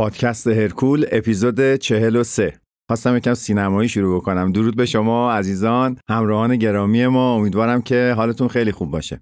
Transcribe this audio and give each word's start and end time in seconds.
پادکست 0.00 0.46
هرکول 0.46 1.06
اپیزود 1.12 1.76
43 1.76 2.54
خواستم 2.90 3.16
یکم 3.16 3.34
سینمایی 3.34 3.88
شروع 3.88 4.20
بکنم. 4.20 4.52
درود 4.52 4.76
به 4.76 4.86
شما 4.86 5.32
عزیزان 5.32 5.96
همراهان 6.10 6.56
گرامی 6.56 7.06
ما. 7.06 7.34
امیدوارم 7.34 7.82
که 7.82 8.14
حالتون 8.16 8.48
خیلی 8.48 8.72
خوب 8.72 8.90
باشه. 8.90 9.20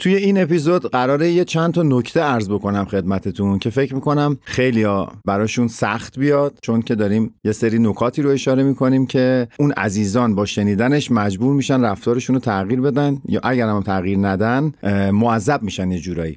توی 0.00 0.14
این 0.14 0.42
اپیزود 0.42 0.90
قراره 0.90 1.30
یه 1.30 1.44
چند 1.44 1.74
تا 1.74 1.82
نکته 1.82 2.20
عرض 2.20 2.50
بکنم 2.50 2.84
خدمتتون 2.84 3.58
که 3.58 3.70
فکر 3.70 3.94
می‌کنم 3.94 4.38
خیلی 4.42 4.82
ها 4.82 5.12
براشون 5.26 5.68
سخت 5.68 6.18
بیاد 6.18 6.58
چون 6.62 6.82
که 6.82 6.94
داریم 6.94 7.34
یه 7.44 7.52
سری 7.52 7.78
نکاتی 7.78 8.22
رو 8.22 8.30
اشاره 8.30 8.62
می‌کنیم 8.62 9.06
که 9.06 9.48
اون 9.58 9.72
عزیزان 9.72 10.34
با 10.34 10.46
شنیدنش 10.46 11.10
مجبور 11.10 11.54
میشن 11.54 11.84
رفتارشون 11.84 12.34
رو 12.34 12.40
تغییر 12.40 12.80
بدن 12.80 13.18
یا 13.28 13.40
اگر 13.44 13.68
هم 13.68 13.82
تغییر 13.82 14.18
ندن 14.18 14.72
معذب 15.12 15.62
میشن 15.62 15.90
یه 15.90 15.98
جورایی. 15.98 16.36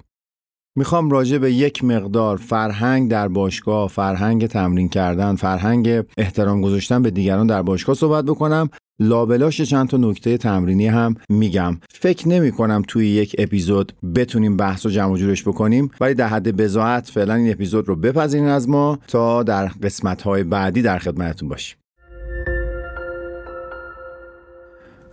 می‌خوام 0.75 1.09
راجع 1.09 1.37
به 1.37 1.53
یک 1.53 1.83
مقدار 1.83 2.37
فرهنگ 2.37 3.11
در 3.11 3.27
باشگاه، 3.27 3.89
فرهنگ 3.89 4.47
تمرین 4.47 4.89
کردن، 4.89 5.35
فرهنگ 5.35 6.03
احترام 6.17 6.61
گذاشتن 6.61 7.01
به 7.01 7.11
دیگران 7.11 7.47
در 7.47 7.61
باشگاه 7.61 7.95
صحبت 7.95 8.25
بکنم. 8.25 8.69
لابلاش 8.99 9.61
چند 9.61 9.87
تا 9.87 9.97
نکته 9.97 10.37
تمرینی 10.37 10.87
هم 10.87 11.15
میگم. 11.29 11.77
فکر 11.89 12.27
نمی 12.27 12.51
کنم 12.51 12.83
توی 12.87 13.07
یک 13.07 13.35
اپیزود 13.37 13.93
بتونیم 14.15 14.57
بحث 14.57 14.85
و 14.85 14.89
جمع 14.89 15.17
جورش 15.17 15.43
بکنیم 15.43 15.91
ولی 16.01 16.13
در 16.13 16.27
حد 16.27 16.57
بزاعت 16.57 17.09
فعلا 17.09 17.33
این 17.33 17.51
اپیزود 17.51 17.87
رو 17.87 17.95
بپذیرین 17.95 18.47
از 18.47 18.69
ما 18.69 18.99
تا 19.07 19.43
در 19.43 19.65
قسمت 19.65 20.21
های 20.21 20.43
بعدی 20.43 20.81
در 20.81 20.97
خدمتتون 20.99 21.49
باشیم. 21.49 21.77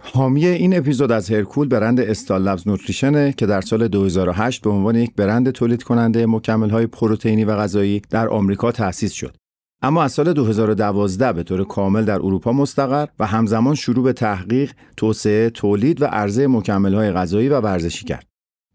حامی 0.03 0.47
این 0.47 0.79
اپیزود 0.79 1.13
از 1.13 1.31
هرکول 1.31 1.69
برند 1.69 2.01
استال 2.01 2.43
لبز 2.43 2.69
نوتریشنه 2.69 3.33
که 3.33 3.47
در 3.47 3.61
سال 3.61 3.89
2008 3.89 4.63
به 4.63 4.71
عنوان 4.71 4.95
یک 4.95 5.15
برند 5.15 5.51
تولید 5.51 5.83
کننده 5.83 6.27
مکمل 6.27 6.71
های 6.71 6.87
پروتئینی 6.87 7.45
و 7.45 7.57
غذایی 7.57 8.03
در 8.11 8.29
آمریکا 8.29 8.73
تأسیس 8.73 9.13
شد. 9.13 9.37
اما 9.83 10.03
از 10.03 10.13
سال 10.13 10.33
2012 10.33 11.33
به 11.33 11.43
طور 11.43 11.65
کامل 11.65 12.05
در 12.05 12.15
اروپا 12.15 12.53
مستقر 12.53 13.07
و 13.19 13.27
همزمان 13.27 13.75
شروع 13.75 14.05
به 14.05 14.13
تحقیق، 14.13 14.73
توسعه، 14.97 15.51
تولید 15.51 16.03
و 16.03 16.05
عرضه 16.05 16.47
مکمل 16.47 16.95
های 16.95 17.13
غذایی 17.13 17.49
و 17.49 17.61
ورزشی 17.61 18.05
کرد. 18.05 18.27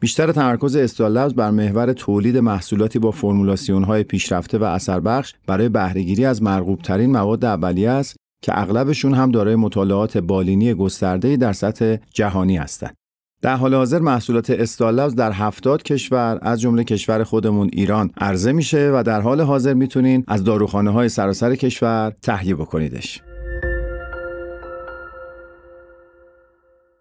بیشتر 0.01 0.31
تمرکز 0.31 0.75
استال 0.75 1.33
بر 1.33 1.51
محور 1.51 1.93
تولید 1.93 2.37
محصولاتی 2.37 2.99
با 2.99 3.11
فرمولاسیون 3.11 3.83
های 3.83 4.03
پیشرفته 4.03 4.57
و 4.57 4.63
اثر 4.63 4.99
بخش 4.99 5.33
برای 5.47 5.69
بهرهگیری 5.69 6.25
از 6.25 6.43
مرغوب 6.43 6.81
ترین 6.81 7.11
مواد 7.11 7.45
اولیه 7.45 7.89
است 7.89 8.15
که 8.45 8.59
اغلبشون 8.59 9.13
هم 9.13 9.31
دارای 9.31 9.55
مطالعات 9.55 10.17
بالینی 10.17 10.73
گسترده‌ای 10.73 11.37
در 11.37 11.53
سطح 11.53 11.95
جهانی 12.13 12.57
هستند. 12.57 12.95
در 13.41 13.55
حال 13.55 13.75
حاضر 13.75 13.99
محصولات 13.99 14.49
استالابز 14.49 15.15
در 15.15 15.31
70 15.31 15.83
کشور 15.83 16.39
از 16.41 16.61
جمله 16.61 16.83
کشور 16.83 17.23
خودمون 17.23 17.69
ایران 17.73 18.11
عرضه 18.17 18.51
میشه 18.51 18.91
و 18.93 19.03
در 19.05 19.21
حال 19.21 19.41
حاضر 19.41 19.73
می‌تونین 19.73 20.23
از 20.27 20.43
داروخانه 20.43 20.91
های 20.91 21.09
سراسر 21.09 21.55
کشور 21.55 22.13
تهیه 22.21 22.55
بکنیدش. 22.55 23.21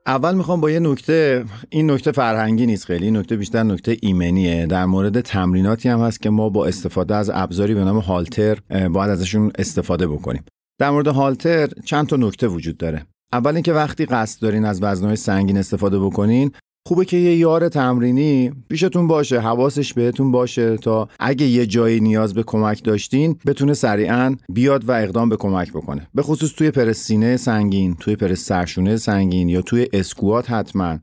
اول 0.07 0.35
می‌خوام 0.35 0.61
با 0.61 0.71
یه 0.71 0.81
نکته 0.81 1.45
این 1.71 1.91
نکته 1.91 2.13
فرهنگی 2.13 2.67
نیست 2.67 2.85
خیلی 2.85 3.05
این 3.05 3.17
نکته 3.17 3.37
بیشتر 3.37 3.63
نکته 3.63 3.97
ایمنیه 4.03 4.67
در 4.67 4.85
مورد 4.85 5.21
تمریناتی 5.21 5.89
هم 5.89 6.01
هست 6.01 6.23
که 6.23 6.31
ما 6.31 6.49
با 6.49 6.67
استفاده 6.67 7.15
از 7.15 7.31
ابزاری 7.35 7.75
به 7.75 7.85
نام 7.85 7.99
هالتر 7.99 8.59
باید 8.71 9.11
ازشون 9.11 9.53
استفاده 9.59 10.07
بکنیم 10.07 10.45
در 10.79 10.91
مورد 10.91 11.07
هالتر 11.07 11.69
چند 11.85 12.07
تا 12.07 12.17
نکته 12.17 12.49
وجود 12.49 12.77
داره. 12.77 13.07
اول 13.33 13.55
اینکه 13.55 13.73
وقتی 13.73 14.07
قصد 14.07 14.43
دارین 14.43 14.65
از 14.65 14.83
وزنهای 14.83 15.17
سنگین 15.17 15.57
استفاده 15.57 15.99
بکنین 15.99 16.51
خوبه 16.89 17.05
که 17.05 17.17
یه 17.17 17.37
یار 17.37 17.69
تمرینی 17.69 18.53
پیشتون 18.69 19.07
باشه 19.07 19.41
حواسش 19.41 19.95
بهتون 19.95 20.31
باشه 20.31 20.77
تا 20.77 21.09
اگه 21.21 21.47
یه 21.47 21.67
جایی 21.67 22.01
نیاز 22.01 22.35
به 22.35 22.43
کمک 22.43 22.85
داشتین 22.85 23.39
بتونه 23.47 23.75
سریعا 23.75 24.37
بیاد 24.49 24.89
و 24.89 24.93
اقدام 24.93 25.29
به 25.29 25.37
کمک 25.37 25.73
بکنه. 25.73 26.09
به 26.15 26.23
خصوص 26.23 26.53
توی 26.53 26.71
پرس 26.71 26.99
سینه 26.99 27.37
سنگین 27.37 27.95
توی 28.01 28.17
پرس 28.17 28.41
سرشونه 28.41 28.97
سنگین 28.97 29.49
یا 29.49 29.63
توی 29.63 29.89
اسکوات 29.93 30.51
حتما. 30.51 30.99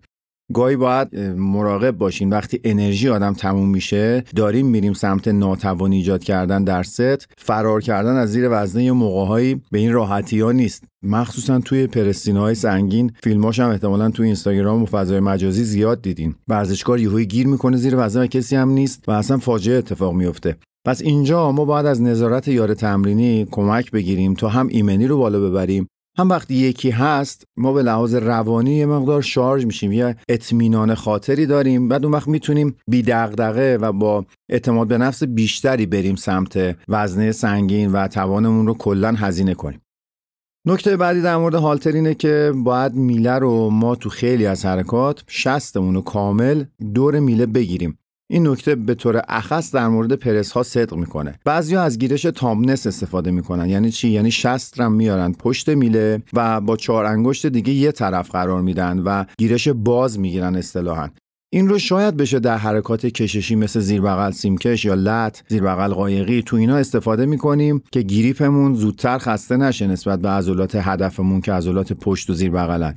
گاهی 0.51 0.75
باید 0.75 1.15
مراقب 1.37 1.91
باشین. 1.91 2.29
وقتی 2.29 2.59
انرژی 2.63 3.09
آدم 3.09 3.33
تموم 3.33 3.69
میشه 3.69 4.23
داریم 4.35 4.65
میریم 4.65 4.93
سمت 4.93 5.27
ناتوانی 5.27 5.95
ایجاد 5.95 6.23
کردن 6.23 6.63
در 6.63 6.83
ست. 6.83 7.27
فرار 7.37 7.81
کردن 7.81 8.15
از 8.15 8.31
زیر 8.31 8.47
وزنه 8.51 8.83
یه 8.83 8.91
موقعهایی 8.91 9.61
به 9.71 9.79
این 9.79 9.93
راحتی 9.93 10.39
ها 10.39 10.51
نیست. 10.51 10.83
مخصوصا 11.03 11.59
توی 11.59 11.87
پرستینه 11.87 12.39
های 12.39 12.55
سنگین. 12.55 13.11
فیلماش 13.23 13.59
هم 13.59 13.69
احتمالا 13.69 14.09
توی 14.09 14.25
اینستاگرام 14.25 14.83
و 14.83 14.85
فضای 14.85 15.19
مجازی 15.19 15.63
زیاد 15.63 16.01
دیدین. 16.01 16.35
ورزشکار 16.47 16.99
یهویی 16.99 17.25
گیر 17.25 17.47
می‌کنه 17.47 17.77
زیر 17.77 17.93
وزنه 17.97 18.23
و 18.23 18.27
کسی 18.27 18.55
هم 18.55 18.69
نیست 18.69 19.03
و 19.07 19.11
اصلا 19.11 19.37
فاجعه 19.37 19.77
اتفاق 19.77 20.13
میفته 20.13 20.55
پس 20.85 21.01
اینجا 21.01 21.51
ما 21.51 21.65
باید 21.65 21.85
از 21.85 22.01
نظارت 22.01 22.47
یار 22.47 22.73
تمرینی 22.73 23.47
کمک 23.51 23.91
بگیریم 23.91 24.33
تا 24.33 24.49
هم 24.49 24.67
ایمنی 24.67 25.07
رو 25.07 25.17
بالا 25.17 25.39
ببریم. 25.39 25.87
هم 26.21 26.29
وقتی 26.29 26.55
یکی 26.55 26.89
هست 26.89 27.43
ما 27.57 27.73
به 27.73 27.83
لحاظ 27.83 28.15
روانی 28.15 28.75
یه 28.75 28.85
مقدار 28.85 29.21
شارژ 29.21 29.65
میشیم 29.65 29.91
یه 29.91 30.15
اطمینان 30.29 30.95
خاطری 30.95 31.45
داریم 31.45 31.87
بعد 31.87 32.03
اون 32.05 32.13
وقت 32.13 32.27
می‌تونیم 32.27 32.75
بی 32.87 33.01
دغدغه 33.01 33.77
و 33.77 33.91
با 33.91 34.25
اعتماد 34.49 34.87
به 34.87 34.97
نفس 34.97 35.23
بیشتری 35.23 35.85
بریم 35.85 36.15
سمت 36.15 36.77
وزنه 36.87 37.31
سنگین 37.31 37.91
و 37.91 38.07
توانمون 38.07 38.67
رو 38.67 38.73
کلا 38.73 39.13
هزینه 39.17 39.53
کنیم. 39.53 39.81
نکته 40.67 40.97
بعدی 40.97 41.21
در 41.21 41.37
مورد 41.37 41.55
هالتر 41.55 41.91
اینه 41.91 42.13
که 42.13 42.53
باید 42.55 42.93
میله 42.93 43.39
رو 43.39 43.69
ما 43.69 43.95
تو 43.95 44.09
خیلی 44.09 44.45
از 44.45 44.65
حرکات 44.65 45.23
شستمون 45.27 45.95
رو 45.95 46.01
کامل 46.01 46.63
دور 46.93 47.19
میله 47.19 47.45
بگیریم. 47.45 47.97
این 48.31 48.47
نکته 48.47 48.75
به 48.75 48.95
طور 48.95 49.21
اخص 49.27 49.75
در 49.75 49.87
مورد 49.87 50.15
پرس 50.15 50.51
ها 50.51 50.63
صدق 50.63 50.95
می‌کنه. 50.95 51.39
بعضیا 51.45 51.81
از 51.81 51.99
گیرش 51.99 52.21
تامنس 52.21 52.87
استفاده 52.87 53.31
می‌کنن. 53.31 53.69
یعنی 53.69 53.91
چی؟ 53.91 54.09
یعنی 54.09 54.31
شست 54.31 54.81
رم 54.81 54.91
میارن 54.91 55.31
پشت 55.31 55.69
میله 55.69 56.23
و 56.33 56.61
با 56.61 56.77
چهار 56.77 57.05
انگشت 57.05 57.45
دیگه 57.45 57.73
یه 57.73 57.91
طرف 57.91 58.31
قرار 58.31 58.61
میدن 58.61 58.99
و 58.99 59.25
گیرش 59.37 59.67
باز 59.67 60.19
می‌گیرن 60.19 60.55
اصطلاحا. 60.55 61.09
این 61.53 61.69
رو 61.69 61.79
شاید 61.79 62.17
بشه 62.17 62.39
در 62.39 62.57
حرکات 62.57 63.05
کششی 63.05 63.55
مثل 63.55 63.79
زیر 63.79 64.01
بغل 64.01 64.31
سیمکش 64.31 64.85
یا 64.85 64.93
لط 64.93 65.39
زیر 65.47 65.63
بغل 65.63 65.93
قایقی 65.93 66.41
تو 66.41 66.55
اینا 66.55 66.77
استفاده 66.77 67.25
می‌کنیم 67.25 67.83
که 67.91 68.01
گریپمون 68.01 68.73
زودتر 68.73 69.17
خسته 69.17 69.57
نشه 69.57 69.87
نسبت 69.87 70.19
به 70.19 70.29
عضلات 70.29 70.75
هدفمون 70.75 71.41
که 71.41 71.53
عضلات 71.53 71.93
پشت 71.93 72.29
و 72.29 72.33
زیر 72.33 72.51
بغلن 72.51 72.95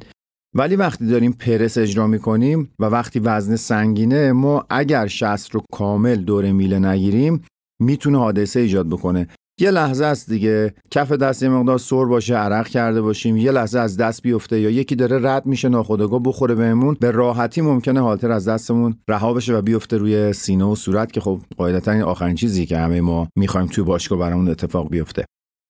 ولی 0.55 0.77
وقتی 0.77 1.07
داریم 1.07 1.33
پرس 1.33 1.79
اجرا 1.79 2.07
می‌کنیم 2.07 2.71
و 2.79 2.85
وقتی 2.85 3.19
وزن 3.19 3.57
سنگینه 3.57 4.33
ما 4.33 4.65
اگر 4.71 5.07
شست 5.07 5.51
رو 5.51 5.63
کامل 5.73 6.17
دور 6.17 6.53
میله 6.53 6.79
نگیریم 6.79 7.41
می‌تونه 7.81 8.19
حادثه 8.19 8.61
ایجاد 8.61 8.87
بکنه. 8.87 9.29
یه 9.61 9.71
لحظه 9.71 10.05
است 10.05 10.31
دیگه. 10.31 10.75
کف 10.91 11.13
دست 11.13 11.43
یه 11.43 11.49
مقدار 11.49 11.79
سر 11.79 12.05
باشه 12.05 12.35
عرق 12.35 12.69
کرده 12.69 13.01
باشیم. 13.03 13.37
یه 13.37 13.53
لحظه 13.53 13.79
از 13.79 13.97
دست 13.97 14.23
بیفته 14.23 14.61
یا 14.61 14.71
یکی 14.71 14.97
داره 14.97 15.19
رد 15.23 15.47
میشه 15.47 15.69
ناخودآگاه 15.69 16.23
بخوره 16.23 16.55
بهمون. 16.55 16.97
به 17.01 17.11
راحتی 17.11 17.61
ممکنه 17.61 18.01
حالتر 18.01 18.31
از 18.31 18.49
دستمون 18.49 18.95
رها 19.09 19.33
بشه 19.33 19.57
و 19.57 19.63
بیفته 19.63 19.97
روی 19.97 20.33
سینه 20.33 20.65
و 20.65 20.75
صورت 20.75 21.13
که 21.13 21.21
خب 21.21 21.41
قاعدتا 21.57 21.93
این 21.93 22.03
آخرین 22.03 22.35
چیزی 22.35 22.67
که 22.67 22.79
همه 22.79 23.01
ما 23.01 23.29
می‌خوایم 23.37 23.67
توی 23.67 23.85
باشگاه 23.85 24.19
برامون 24.19 24.49
اتفاق 24.49 24.91
بیفته. 24.91 25.25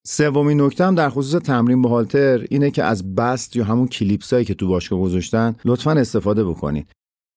سومین 0.07 0.61
نکته 0.61 0.85
هم 0.85 0.95
در 0.95 1.09
خصوص 1.09 1.41
تمرین 1.41 1.81
با 1.81 1.89
هالتر 1.89 2.45
اینه 2.49 2.71
که 2.71 2.83
از 2.83 3.15
بست 3.15 3.55
یا 3.55 3.63
همون 3.63 3.87
کلیپسایی 3.87 4.45
که 4.45 4.53
تو 4.53 4.67
باشگاه 4.67 4.99
گذاشتن 4.99 5.55
لطفا 5.65 5.91
استفاده 5.91 6.43
بکنید. 6.43 6.87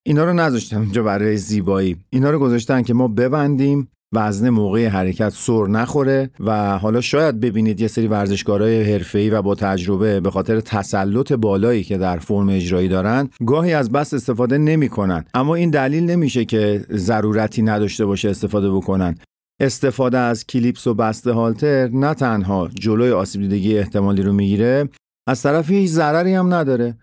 اینا 0.07 0.25
رو 0.25 0.33
نذاشتن 0.33 0.77
اونجا 0.77 1.03
برای 1.03 1.37
زیبایی. 1.37 1.97
اینا 2.11 2.31
رو 2.31 2.39
گذاشتن 2.39 2.83
که 2.83 2.95
ما 2.95 3.09
ببندیم 3.09 3.89
وزن 4.13 4.51
موقع 4.51 4.87
حرکت 4.87 5.29
سر 5.29 5.67
نخوره 5.67 6.31
و 6.41 6.79
حالا 6.79 7.01
شاید 7.01 7.41
ببینید 7.41 7.81
یه 7.81 7.89
سری 7.89 8.07
ورزشکارای 8.07 8.93
حرفه‌ای 8.93 9.31
و 9.31 9.43
با 9.43 9.55
تجربه 9.55 10.21
به 10.21 10.31
خاطر 10.31 10.61
تسلط 10.61 11.33
بالایی 11.33 11.85
که 11.85 11.99
در 11.99 12.19
فرم 12.19 12.49
اجرایی 12.49 12.89
دارن 12.89 13.29
گاهی 13.47 13.75
از 13.75 13.91
بست 13.91 14.15
استفاده 14.15 14.59
نمی‌کنن. 14.59 15.25
اما 15.35 15.55
این 15.55 15.71
دلیل 15.71 16.05
نمیشه 16.05 16.45
که 16.45 16.85
ضرورتی 16.91 17.63
نداشته 17.63 18.07
باشه 18.07 18.29
استفاده 18.29 18.71
بکنن. 18.71 19.19
استفاده 19.61 20.19
از 20.19 20.47
کلیپس 20.47 20.87
و 20.87 20.95
بسته 20.95 21.33
هالتر 21.33 21.89
نه 21.89 22.15
تنها 22.15 22.69
جلوی 22.69 23.11
آسیب 23.11 23.41
دیدگی 23.41 23.79
احتمالی 23.79 24.23
رو 24.23 24.33
می‌گیره 24.33 24.89
از 25.29 25.43
طرفی 25.43 25.75
هیچ 25.75 25.91
ضرری 25.91 26.35
هم 26.35 26.55
نداره. 26.55 26.99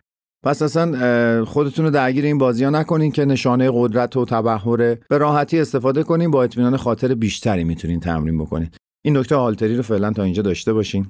پس 0.46 0.62
اصلا 0.62 1.46
خودتون 1.46 1.86
رو 1.86 1.92
درگیر 1.92 2.26
این 2.26 2.38
بازی 2.38 2.64
ها 2.64 2.70
نکنین 2.70 3.12
که 3.12 3.26
نشانه 3.26 3.72
قدرت 3.74 4.18
و 4.18 4.26
تبهره 4.26 5.00
به 5.10 5.18
راحتی 5.18 5.60
استفاده 5.60 6.04
کنین 6.04 6.32
با 6.32 6.44
اطمینان 6.44 6.78
خاطر 6.78 7.16
بیشتری 7.16 7.64
می‌تونین 7.64 8.00
تمرین 8.00 8.38
بکنین. 8.38 8.70
این 9.06 9.18
نکته 9.18 9.36
هالتری 9.36 9.76
رو 9.76 9.84
فعلا 9.84 10.14
تا 10.14 10.24
اینجا 10.24 10.42
داشته 10.42 10.74
باشین. 10.74 11.08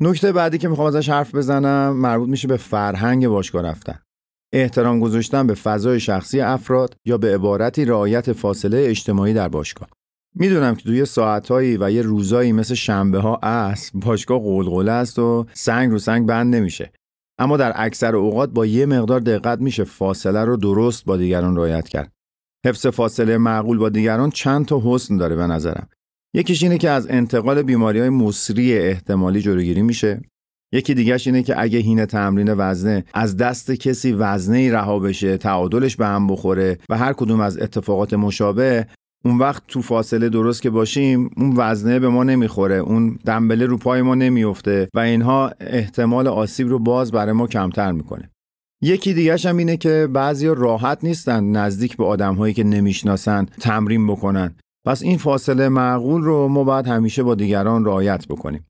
نکته 0.00 0.32
بعدی 0.32 0.58
که 0.58 0.68
می‌خوام 0.68 0.86
ازش 0.86 1.08
حرف 1.08 1.34
بزنم 1.34 1.96
مربوط 1.96 2.28
میشه 2.28 2.48
به 2.48 2.56
فرهنگ 2.56 3.28
باشگاه 3.28 3.62
رفتن. 3.62 3.98
احترام 4.52 5.00
گذاشتن 5.00 5.46
به 5.46 5.54
فضای 5.54 6.00
شخصی 6.00 6.40
افراد 6.40 6.94
یا 7.04 7.18
به 7.18 7.34
عبارتی 7.34 7.84
رعایت 7.84 8.32
فاصله 8.32 8.84
اجتماعی 8.88 9.34
در 9.34 9.48
باشگاه. 9.48 9.88
می‌دونم 10.34 10.74
که 10.74 10.82
توی 10.82 11.04
ساعتهایی 11.04 11.76
و 11.76 11.90
یه 11.90 12.02
روزایی 12.02 12.52
مثل 12.52 12.74
شنبه 12.74 13.18
ها 13.18 13.36
است 13.42 13.92
باشگاه 13.94 14.40
قلقله 14.42 14.92
است 14.92 15.18
و 15.18 15.46
سنگ 15.52 15.90
رو 15.90 15.98
سنگ 15.98 16.26
بند 16.26 16.54
نمیشه. 16.54 16.92
اما 17.38 17.56
در 17.56 17.72
اکثر 17.76 18.16
اوقات 18.16 18.50
با 18.50 18.66
یه 18.66 18.86
مقدار 18.86 19.20
دقت 19.20 19.60
میشه 19.60 19.84
فاصله 19.84 20.44
رو 20.44 20.56
درست 20.56 21.04
با 21.04 21.16
دیگران 21.16 21.56
رعایت 21.56 21.88
کرد. 21.88 22.12
حفظ 22.66 22.86
فاصله 22.86 23.38
معقول 23.38 23.78
با 23.78 23.88
دیگران 23.88 24.30
چند 24.30 24.66
تا 24.66 24.82
حسن 24.84 25.16
داره 25.16 25.36
به 25.36 25.46
نظرم. 25.46 25.88
یکیش 26.34 26.62
اینه 26.62 26.78
که 26.78 26.90
از 26.90 27.06
انتقال 27.10 27.62
بیماری 27.62 28.00
های 28.00 28.08
مصری 28.08 28.78
احتمالی 28.78 29.40
جلوگیری 29.40 29.82
میشه. 29.82 30.20
یکی 30.72 30.94
دیگهش 30.94 31.26
اینه 31.26 31.42
که 31.42 31.60
اگه 31.60 31.78
هین 31.78 32.04
تمرین 32.04 32.54
وزنه 32.54 33.04
از 33.14 33.36
دست 33.36 33.70
کسی 33.70 34.12
وزنه 34.12 34.58
ای 34.58 34.70
رها 34.70 34.98
بشه 34.98 35.36
تعادلش 35.36 35.96
به 35.96 36.06
هم 36.06 36.26
بخوره 36.26 36.78
و 36.88 36.98
هر 36.98 37.12
کدوم 37.12 37.40
از 37.40 37.58
اتفاقات 37.58 38.14
مشابه 38.14 38.86
اون 39.24 39.38
وقت 39.38 39.62
تو 39.68 39.82
فاصله 39.82 40.28
درست 40.28 40.62
که 40.62 40.70
باشیم 40.70 41.30
اون 41.36 41.54
وزنه 41.56 41.98
به 41.98 42.08
ما 42.08 42.24
نمی‌خوره 42.24 42.74
اون 42.74 43.18
دنبله 43.26 43.66
رو 43.66 43.76
پای 43.76 44.02
ما 44.02 44.14
نمیفته 44.14 44.88
و 44.94 44.98
اینها 44.98 45.52
احتمال 45.60 46.28
آسیب 46.28 46.68
رو 46.68 46.78
باز 46.78 47.12
برای 47.12 47.32
ما 47.32 47.46
کمتر 47.46 47.92
می‌کنه. 47.92 48.30
یکی 48.82 49.14
دیگهش 49.14 49.46
هم 49.46 49.56
اینه 49.56 49.76
که 49.76 50.08
بعضی 50.12 50.46
راحت 50.46 51.04
نیستن 51.04 51.44
نزدیک 51.44 51.96
به 51.96 52.04
آدم 52.04 52.34
هایی 52.34 52.54
که 52.54 52.64
نمی‌شناسن 52.64 53.46
تمرین 53.60 54.06
بکنن. 54.06 54.54
پس 54.86 55.02
این 55.02 55.18
فاصله 55.18 55.68
معقول 55.68 56.22
رو 56.22 56.48
ما 56.48 56.64
باید 56.64 56.86
همیشه 56.86 57.22
با 57.22 57.34
دیگران 57.34 57.84
رعایت 57.84 58.28
بکنیم. 58.28 58.66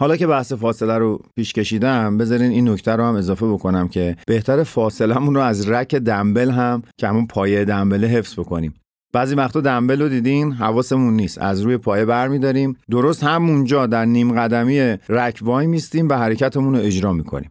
حالا 0.00 0.16
که 0.16 0.26
بحث 0.26 0.52
فاصله 0.52 0.98
رو 0.98 1.20
پیش 1.36 1.52
کشیدم 1.52 2.18
بذارین 2.18 2.50
این 2.50 2.68
نکته 2.68 2.92
رو 2.92 3.04
هم 3.04 3.14
اضافه 3.14 3.46
بکنم 3.46 3.88
که 3.88 4.16
بهتر 4.26 4.62
فاصلهمون 4.62 5.34
رو 5.34 5.40
از 5.40 5.68
رک 5.68 5.94
دنبل 5.94 6.50
هم 6.50 6.82
که 6.98 7.08
همون 7.08 7.26
پایه 7.26 7.64
دنبله 7.64 8.06
حفظ 8.06 8.38
بکنیم. 8.38 8.74
بعضی 9.12 9.34
وقتا 9.34 9.60
دنبل 9.60 10.02
رو 10.02 10.08
دیدین 10.08 10.52
حواسمون 10.52 11.14
نیست. 11.14 11.38
از 11.38 11.60
روی 11.60 11.76
پایه 11.76 12.04
برمیداریم. 12.04 12.76
درست 12.90 13.24
همونجا 13.24 13.86
در 13.86 14.04
نیم 14.04 14.32
قدمی 14.32 14.96
رک 15.08 15.38
وای 15.42 15.66
میستیم 15.66 16.08
و 16.08 16.14
حرکتمون 16.14 16.74
رو 16.74 16.80
اجرا 16.80 17.12
می‌کنیم. 17.12 17.50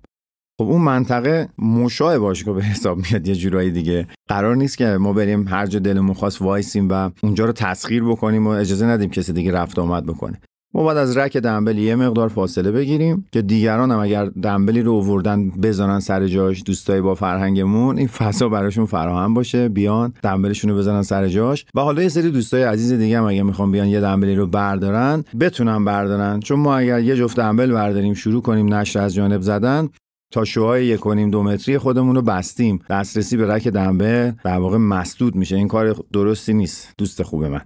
خب 0.59 0.65
اون 0.65 0.81
منطقه 0.81 1.49
مشاه 1.57 2.19
باشگاه 2.19 2.55
به 2.55 2.63
حساب 2.63 2.97
میاد. 2.97 3.27
یه 3.27 3.35
جورایی 3.35 3.71
دیگه. 3.71 4.07
قرار 4.27 4.55
نیست 4.55 4.77
که 4.77 4.85
ما 4.85 5.13
بریم 5.13 5.47
هر 5.47 5.65
جا 5.65 5.79
دلمون 5.79 6.13
خواست 6.13 6.41
وایسیم 6.41 6.89
و 6.89 7.09
اونجا 7.23 7.45
رو 7.45 7.51
تسخیر 7.51 8.03
بکنیم 8.03 8.47
و 8.47 8.49
اجازه 8.49 8.85
ندیم 8.85 9.09
کسی 9.09 9.33
دیگه 9.33 9.51
رفت 9.51 9.79
آمد 9.79 10.05
بکنه. 10.05 10.41
ما 10.73 10.83
باید 10.83 10.97
از 10.97 11.17
رک 11.17 11.37
دنبل 11.37 11.77
یه 11.77 11.95
مقدار 11.95 12.27
فاصله 12.27 12.71
بگیریم 12.71 13.25
که 13.31 13.41
دیگران 13.41 13.91
هم 13.91 13.99
اگر 13.99 14.25
دنبلی 14.25 14.81
رو 14.81 14.91
اووردن 14.91 15.49
بزنن 15.49 15.99
سر 15.99 16.27
جاش 16.27 16.63
دوستای 16.65 17.01
با 17.01 17.15
فرهنگمون 17.15 17.97
این 17.97 18.07
فضا 18.07 18.49
براشون 18.49 18.85
فراهم 18.85 19.33
باشه 19.33 19.69
بیان 19.69 20.13
دنبلشون 20.23 20.71
رو 20.71 20.77
بزنن 20.77 21.01
سر 21.01 21.27
جاش. 21.27 21.65
و 21.75 21.81
حالا 21.81 22.01
یه 22.01 22.09
سری 22.09 22.31
دوستای 22.31 22.63
عزیز 22.63 22.93
دیگه 22.93 23.17
هم 23.17 23.23
اگه 23.23 23.43
می‌خوان 23.43 23.71
بیان 23.71 23.87
یه 23.87 24.01
دنبلی 24.01 24.35
رو 24.35 24.47
بردارن 24.47 25.23
بتونن 25.39 25.85
بردارن. 25.85 26.39
چون 26.39 26.59
ما 26.59 26.77
اگر 26.77 26.99
یه 26.99 27.15
جفت 27.15 27.37
دنبل 27.37 27.71
برداریم 27.71 28.13
شروع 28.13 28.41
کنیم 28.41 28.73
نشر 28.73 28.99
از 28.99 29.13
جانب 29.13 29.41
زدن 29.41 29.89
تا 30.33 30.45
شوهای 30.45 30.85
یک 30.85 31.05
و 31.05 31.29
دو 31.29 31.43
متری 31.43 31.77
خودمون 31.77 32.15
رو 32.15 32.21
بستیم. 32.21 32.79
دسترسی 32.89 33.37
به 33.37 33.47
رک 33.47 33.67
دنبه 33.67 34.35
در 34.43 34.57
واقع 34.57 34.77
مسدود 34.77 35.35
میشه. 35.35 35.55
این 35.55 35.67
کار 35.67 35.95
درستی 36.13 36.53
نیست. 36.53 36.93
دوست 36.97 37.23
خوب 37.23 37.45
من. 37.45 37.61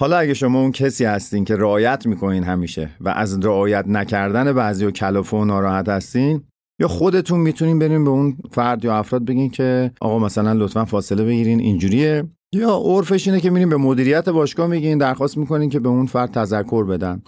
حالا 0.00 0.18
اگه 0.18 0.34
شما 0.34 0.60
اون 0.60 0.72
کسی 0.72 1.04
هستین 1.04 1.44
که 1.44 1.56
رعایت 1.56 2.06
می‌کنین 2.06 2.44
همیشه 2.44 2.90
و 3.00 3.08
از 3.08 3.44
رعایت 3.44 3.84
نکردن 3.88 4.52
بعضی 4.52 4.84
و 4.84 4.90
کلافه 4.90 5.36
و 5.36 5.44
ناراحت 5.44 5.88
هستین 5.88 6.42
یا 6.80 6.88
خودتون 6.88 7.40
می‌تونین 7.40 7.78
برین 7.78 8.04
به 8.04 8.10
اون 8.10 8.36
فرد 8.50 8.84
یا 8.84 8.96
افراد 8.96 9.24
بگین 9.24 9.50
که 9.50 9.90
آقا 10.00 10.18
مثلا 10.18 10.52
لطفا 10.52 10.84
فاصله 10.84 11.24
بگیرین 11.24 11.60
اینجوریه. 11.60 12.24
یا 12.54 12.76
عرفش 12.76 13.28
اینه 13.28 13.40
که 13.40 13.50
میرین 13.50 13.68
به 13.68 13.76
مدیریت 13.76 14.28
باشگاه 14.28 14.66
میگین 14.66 14.98
درخواست 14.98 15.38
می‌کنین 15.38 15.70
که 15.70 15.80
به 15.80 15.88
اون 15.88 16.06
فرد 16.06 16.30
تذکر 16.30 16.84
بدن. 16.84 17.22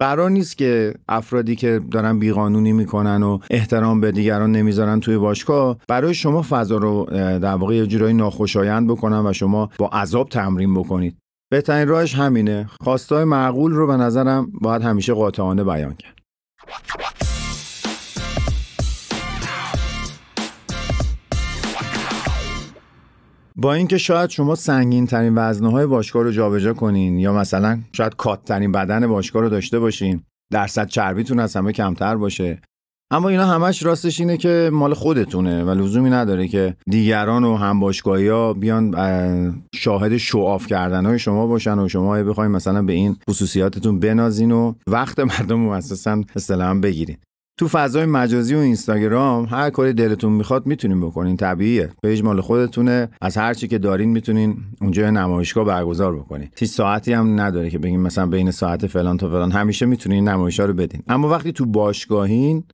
قرار 0.00 0.30
نیست 0.30 0.58
که 0.58 0.94
افرادی 1.08 1.56
که 1.56 1.80
دارن 1.90 2.18
بیقانونی 2.18 2.72
می‌کنن 2.72 3.22
و 3.22 3.38
احترام 3.50 4.00
به 4.00 4.12
دیگران 4.12 4.52
نمی‌ذارن 4.52 5.00
توی 5.00 5.18
باشگاه 5.18 5.78
برای 5.88 6.14
شما 6.14 6.44
فضا 6.48 6.76
رو 6.76 7.06
در 7.12 7.54
واقع 7.54 7.74
یه 7.74 7.86
جورایی 7.86 8.14
ناخوشایند 8.14 8.88
بکنن 8.88 9.26
و 9.26 9.32
شما 9.32 9.70
با 9.78 9.88
عذاب 9.88 10.28
تمرین 10.28 10.74
بکنید. 10.74 11.16
بهترین 11.50 11.88
راهش 11.88 12.14
همینه. 12.14 12.68
خواستای 12.80 13.24
معقول 13.24 13.72
رو 13.72 13.86
به 13.86 13.96
نظرم 13.96 14.52
باید 14.60 14.82
همیشه 14.82 15.14
قاطعانه 15.14 15.64
بیان 15.64 15.94
کرد. 15.94 16.18
با 23.56 23.74
اینکه 23.74 23.98
شاید 23.98 24.30
شما 24.30 24.54
سنگین 24.54 25.06
ترین 25.06 25.32
وزنه 25.36 25.70
های 25.70 25.86
باشگاه 25.86 26.22
رو 26.22 26.30
جابجا 26.30 26.74
کنین 26.74 27.18
یا 27.18 27.32
مثلا 27.32 27.80
شاید 27.92 28.16
کات 28.16 28.44
ترین 28.44 28.72
بدن 28.72 29.06
باشگاه 29.06 29.42
رو 29.42 29.48
داشته 29.48 29.78
باشین 29.78 30.22
درصد 30.52 30.86
چربیتون 30.86 31.38
از 31.38 31.56
همه 31.56 31.72
کمتر 31.72 32.16
باشه. 32.16 32.60
اما 33.10 33.28
اینا 33.28 33.46
همش 33.46 33.82
راستش 33.82 34.20
اینه 34.20 34.36
که 34.36 34.70
مال 34.72 34.94
خودتونه 34.94 35.64
و 35.64 35.70
لزومی 35.70 36.10
نداره 36.10 36.48
که 36.48 36.76
دیگران 36.90 37.44
و 37.44 37.56
هم 37.56 37.80
باشگاهی 37.80 38.28
ها 38.28 38.52
بیان 38.52 38.94
شاهد 39.74 40.16
شعاف 40.16 40.66
کردن 40.66 41.06
های 41.06 41.18
شما 41.18 41.46
باشن 41.46 41.78
و 41.78 41.88
شما 41.88 42.22
بخواید 42.22 42.50
مثلا 42.50 42.82
به 42.82 42.92
این 42.92 43.16
خصوصیاتتون 43.30 44.00
بنازین 44.00 44.52
و 44.52 44.74
وقت 44.86 45.20
مردم 45.38 45.68
اساسا 45.68 46.22
اصطلاحا 46.36 46.74
بگیرین. 46.74 47.16
تو 47.58 47.68
فضای 47.68 48.06
مجازی 48.06 48.54
و 48.54 48.58
اینستاگرام 48.58 49.44
هر 49.50 49.70
کاری 49.70 49.92
دلتون 49.92 50.32
می‌خواد 50.32 50.66
می‌تونین 50.66 51.00
بکنین 51.00 51.36
طبیعیه. 51.36 51.90
پیج 52.02 52.22
مال 52.22 52.40
خودتونه 52.40 53.08
از 53.20 53.36
هر 53.36 53.54
چی 53.54 53.68
که 53.68 53.78
دارین 53.78 54.08
می‌تونین 54.08 54.56
اونجا 54.80 55.10
نمایشگاه 55.10 55.64
برگزار 55.64 56.16
بکنین. 56.16 56.48
هیچ 56.58 56.70
ساعتی 56.70 57.12
هم 57.12 57.40
نداره 57.40 57.70
که 57.70 57.78
بگین 57.78 58.00
مثلا 58.00 58.26
بین 58.26 58.50
ساعت 58.50 58.86
فلان 58.86 59.16
تا 59.16 59.28
فلان 59.28 59.50
همیشه 59.50 59.86
می‌تونین 59.86 60.28
نمایشا 60.28 60.64
رو 60.64 60.74
بدین. 60.74 61.02
اما 61.08 61.28
وقتی 61.28 61.52
تو 61.52 61.66
باشگاهین 61.66 62.64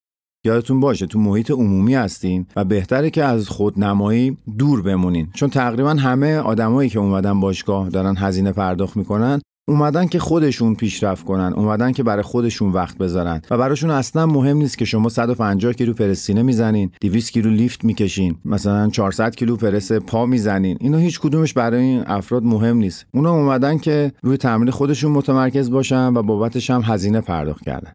یادتون 0.46 0.80
باشه 0.80 1.06
تو 1.06 1.18
محیط 1.18 1.50
عمومی 1.50 1.94
هستین 1.94 2.46
و 2.56 2.64
بهتره 2.64 3.10
که 3.10 3.24
از 3.24 3.48
خودنمایی 3.48 4.36
دور 4.58 4.82
بمونین. 4.82 5.28
چون 5.34 5.50
تقریبا 5.50 5.90
همه 5.90 6.36
آدمایی 6.36 6.90
که 6.90 6.98
اومدن 6.98 7.40
باشگاه 7.40 7.88
دارن 7.88 8.16
هزینه 8.16 8.52
پرداخت 8.52 8.96
می‌کنن 8.96 9.40
اومدن 9.68 10.06
که 10.06 10.18
خودشون 10.18 10.74
پیشرفت 10.74 11.24
کنن 11.24 11.52
اومدن 11.56 11.92
که 11.92 12.02
برای 12.02 12.22
خودشون 12.22 12.72
وقت 12.72 12.98
بذارن. 12.98 13.40
و 13.50 13.58
براشون 13.58 13.90
اصلا 13.90 14.26
مهم 14.26 14.56
نیست 14.56 14.78
که 14.78 14.84
شما 14.84 15.08
150 15.08 15.72
کیلو 15.72 15.92
پرسینه 15.92 16.42
می‌زنین 16.42 16.90
200 17.00 17.32
کیلو 17.32 17.50
لیفت 17.50 17.84
می‌کشین 17.84 18.36
مثلا 18.44 18.88
400 18.88 19.34
کیلو 19.34 19.56
پرس 19.56 19.92
پا 19.92 20.26
می‌زنین. 20.26 20.76
اینا 20.80 20.98
هیچ 20.98 21.20
کدومش 21.20 21.52
برای 21.52 21.82
این 21.82 22.02
افراد 22.06 22.42
مهم 22.42 22.76
نیست. 22.76 23.06
اونا 23.14 23.32
اومدن 23.32 23.78
که 23.78 24.12
روی 24.22 24.36
تمرین 24.36 24.70
خودشون 24.70 25.12
متمرکز 25.12 25.70
باشن 25.70 26.14
و 26.14 26.22
بابتش 26.22 26.70
هم 26.70 26.82
هزینه 26.84 27.20
پرداخت 27.20 27.64
کردن. 27.64 27.92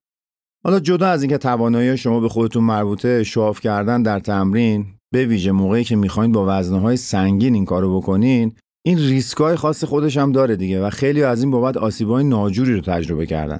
حالا 0.66 0.80
جدا 0.80 1.08
از 1.08 1.22
اینکه 1.22 1.38
توانایی 1.38 1.98
شما 1.98 2.20
به 2.20 2.30
خودتون 2.30 2.64
مربوطه 2.64 3.24
شواف 3.24 3.60
کردن 3.60 4.04
در 4.04 4.20
تمرین 4.20 4.86
به 5.14 5.26
ویژه 5.26 5.52
موقعی 5.52 5.84
که 5.84 5.96
می‌خواین 5.96 6.32
با 6.32 6.46
وزنه 6.48 6.96
سنگین 6.96 7.54
این 7.54 7.66
کارو 7.66 7.98
بکنین 7.98 8.56
این 8.86 8.98
ریسکای 8.98 9.56
خاص 9.56 9.84
خودش 9.84 10.18
هم 10.18 10.32
داره 10.32 10.56
دیگه 10.56 10.84
و 10.84 10.90
خیلی 10.90 11.24
از 11.24 11.42
این 11.42 11.52
بابت 11.52 11.78
آسیبای 11.78 12.24
ناجوری 12.24 12.74
رو 12.74 12.82
تجربه 12.82 13.26
کردن. 13.26 13.60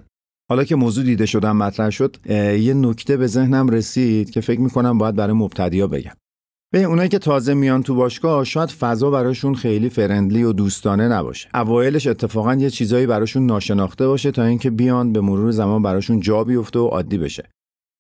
حالا 0.50 0.64
که 0.64 0.76
موضوع 0.76 1.04
دیده 1.04 1.26
شدن 1.26 1.52
مطرح 1.52 1.90
شد 1.90 2.16
یه 2.60 2.74
نکته 2.74 3.18
به 3.18 3.28
ذهنم 3.28 3.70
رسید 3.70 4.30
که 4.30 4.42
فکر 4.42 4.62
می‌کنم 4.62 4.98
باید 4.98 5.16
برای 5.16 5.34
مبتدیا 5.34 5.88
بگم. 5.88 6.14
به 6.72 6.84
اونایی 6.84 7.10
که 7.10 7.20
تازه 7.20 7.54
میان 7.54 7.84
تو 7.84 7.96
باشگاه 7.96 8.44
شاید 8.44 8.70
فضا 8.70 9.12
براشون 9.12 9.56
خیلی 9.56 9.90
فرندلی 9.90 10.44
و 10.44 10.54
دوستانه 10.54 11.08
نباشه. 11.08 11.50
اوایلش 11.54 12.08
اتفاقا 12.08 12.56
یه 12.56 12.70
چیزایی 12.70 13.06
براشون 13.06 13.46
ناشناخته 13.46 14.08
باشه 14.08 14.32
تا 14.32 14.44
اینکه 14.44 14.70
بیان 14.70 15.14
به 15.14 15.22
مرور 15.22 15.52
زمان 15.52 15.82
براشون 15.82 16.20
جا 16.20 16.44
بیفته 16.44 16.80
و 16.80 16.88
عادی 16.88 17.18
بشه. 17.18 17.50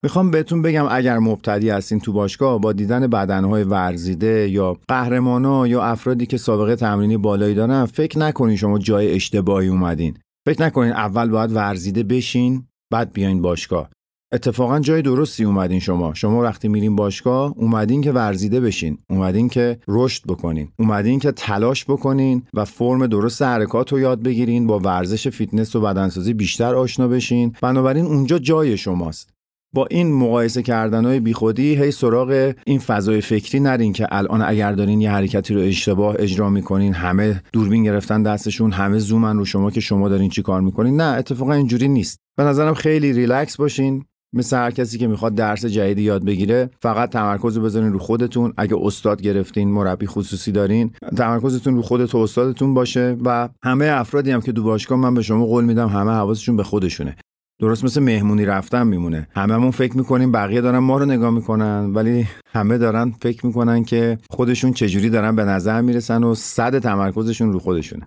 می‌خوام 0.03 0.31
بهتون 0.31 0.61
بگم 0.61 0.85
اگر 0.91 1.19
مبتدی 1.19 1.69
هستین 1.69 1.99
تو 1.99 2.13
باشگاه 2.13 2.61
با 2.61 2.73
دیدن 2.73 3.07
بدنهای 3.07 3.63
ورزیده 3.63 4.49
یا 4.49 4.77
قهرمانا 4.87 5.67
یا 5.67 5.83
افرادی 5.83 6.25
که 6.25 6.37
سابقه 6.37 6.75
تمرینی 6.75 7.17
بالایی 7.17 7.55
دارن 7.55 7.85
فکر 7.85 8.19
نکنین 8.19 8.55
شما 8.55 8.79
جای 8.79 9.11
اشتباهی 9.15 9.67
اومدین. 9.67 10.17
فکر 10.47 10.61
نکنین 10.61 10.91
اول 10.91 11.29
باید 11.29 11.51
ورزیده 11.51 12.03
بشین 12.03 12.67
بعد 12.91 13.13
بیاین 13.13 13.41
باشگاه. 13.41 13.89
اتفاقا 14.33 14.79
جای 14.79 15.01
درستی 15.01 15.43
اومدین 15.43 15.79
شما. 15.79 16.13
شما 16.13 16.41
وقتی 16.41 16.67
میرین 16.67 16.95
باشگاه 16.95 17.53
اومدین 17.57 18.01
که 18.01 18.11
ورزیده 18.11 18.59
بشین. 18.59 18.97
اومدین 19.09 19.49
که 19.49 19.79
رشد 19.87 20.23
بکنین. 20.27 20.67
اومدین 20.79 21.19
که 21.19 21.31
تلاش 21.31 21.85
بکنین 21.85 22.43
و 22.53 22.65
فرم 22.65 23.07
درست 23.07 23.41
حرکات 23.41 23.91
رو 23.91 23.99
یاد 23.99 24.23
بگیرین 24.23 24.67
با 24.67 24.79
ورزش 24.79 25.27
فیتنس 25.27 25.75
و 25.75 25.81
بدنسازی 25.81 26.33
بیشتر 26.33 26.75
آشنا 26.75 27.07
بشین. 27.07 27.55
بنابراین 27.61 28.05
اونجا 28.05 28.39
جای 28.39 28.77
شماست. 28.77 29.29
با 29.73 29.87
این 29.91 30.13
مقایسه 30.13 30.63
کردن 30.63 31.05
های 31.05 31.19
بیخودی 31.19 31.75
هی 31.75 31.91
سراغ 31.91 32.53
این 32.65 32.79
فضای 32.79 33.21
فکری 33.21 33.59
نرین 33.59 33.93
که 33.93 34.07
الان 34.11 34.41
اگر 34.41 34.71
دارین 34.71 35.01
یه 35.01 35.11
حرکتی 35.11 35.53
رو 35.53 35.61
اشتباه 35.61 36.15
اجرا 36.19 36.49
می‌کنین 36.49 36.93
همه 36.93 37.41
دوربین 37.53 37.83
گرفتن 37.83 38.23
دستشون 38.23 38.71
همه 38.71 38.99
زوم‌ان 38.99 39.37
رو 39.37 39.45
شما 39.45 39.71
که 39.71 39.79
شما 39.79 40.09
دارین 40.09 40.29
چی 40.29 40.41
کار 40.41 40.61
می‌کنین. 40.61 41.01
نه 41.01 41.17
اتفاقا 41.17 41.53
اینجوری 41.53 41.87
نیست. 41.87 42.19
به 42.37 42.43
نظرم 42.43 42.73
خیلی 42.73 43.13
ریلکس 43.13 43.57
باشین. 43.57 44.05
مثل 44.33 44.57
هر 44.57 44.71
کسی 44.71 44.97
که 44.97 45.07
می‌خواد 45.07 45.35
درس 45.35 45.65
جدیدی 45.65 46.01
یاد 46.01 46.25
بگیره 46.25 46.69
فقط 46.81 47.09
تمرکز 47.09 47.57
رو 47.57 47.91
رو 47.91 47.99
خودتون. 47.99 48.53
اگه 48.57 48.75
استاد 48.81 49.21
گرفتین 49.21 49.71
مربی 49.71 50.07
خصوصی 50.07 50.51
دارین 50.51 50.91
تمرکزتون 51.17 51.75
رو 51.75 51.81
خودت 51.81 52.15
و 52.15 52.17
استادتون 52.17 52.73
باشه 52.73 53.17
و 53.25 53.49
همه 53.63 53.85
افرادی 53.85 54.31
هم 54.31 54.41
که 54.41 54.51
دو 54.51 54.63
باشگاه 54.63 54.99
من 54.99 55.13
به 55.13 55.21
شما 55.21 55.45
قول 55.45 55.65
میدم 55.65 55.87
همه 55.87 56.11
حواسشون 56.11 56.57
به 56.57 56.63
خودشونه. 56.63 57.15
درست 57.61 57.83
مثل 57.83 58.01
مهمونی 58.03 58.45
رفتن 58.45 58.87
میمونه. 58.87 59.27
هممون 59.35 59.71
فکر 59.71 59.97
می‌کنیم 59.97 60.31
بقیه 60.31 60.61
دارن 60.61 60.79
ما 60.79 60.97
رو 60.97 61.05
نگاه 61.05 61.29
می‌کنن 61.29 61.93
ولی 61.93 62.27
همه 62.53 62.77
دارن 62.77 63.13
فکر 63.21 63.45
می‌کنن 63.45 63.83
که 63.83 64.17
خودشون 64.29 64.73
چجوری 64.73 65.09
دارن 65.09 65.35
به 65.35 65.45
نظر 65.45 65.81
می‌رسن 65.81 66.23
و 66.23 66.35
صد 66.35 66.79
تمرکزشون 66.79 67.53
رو 67.53 67.59
خودشونه. 67.59 68.05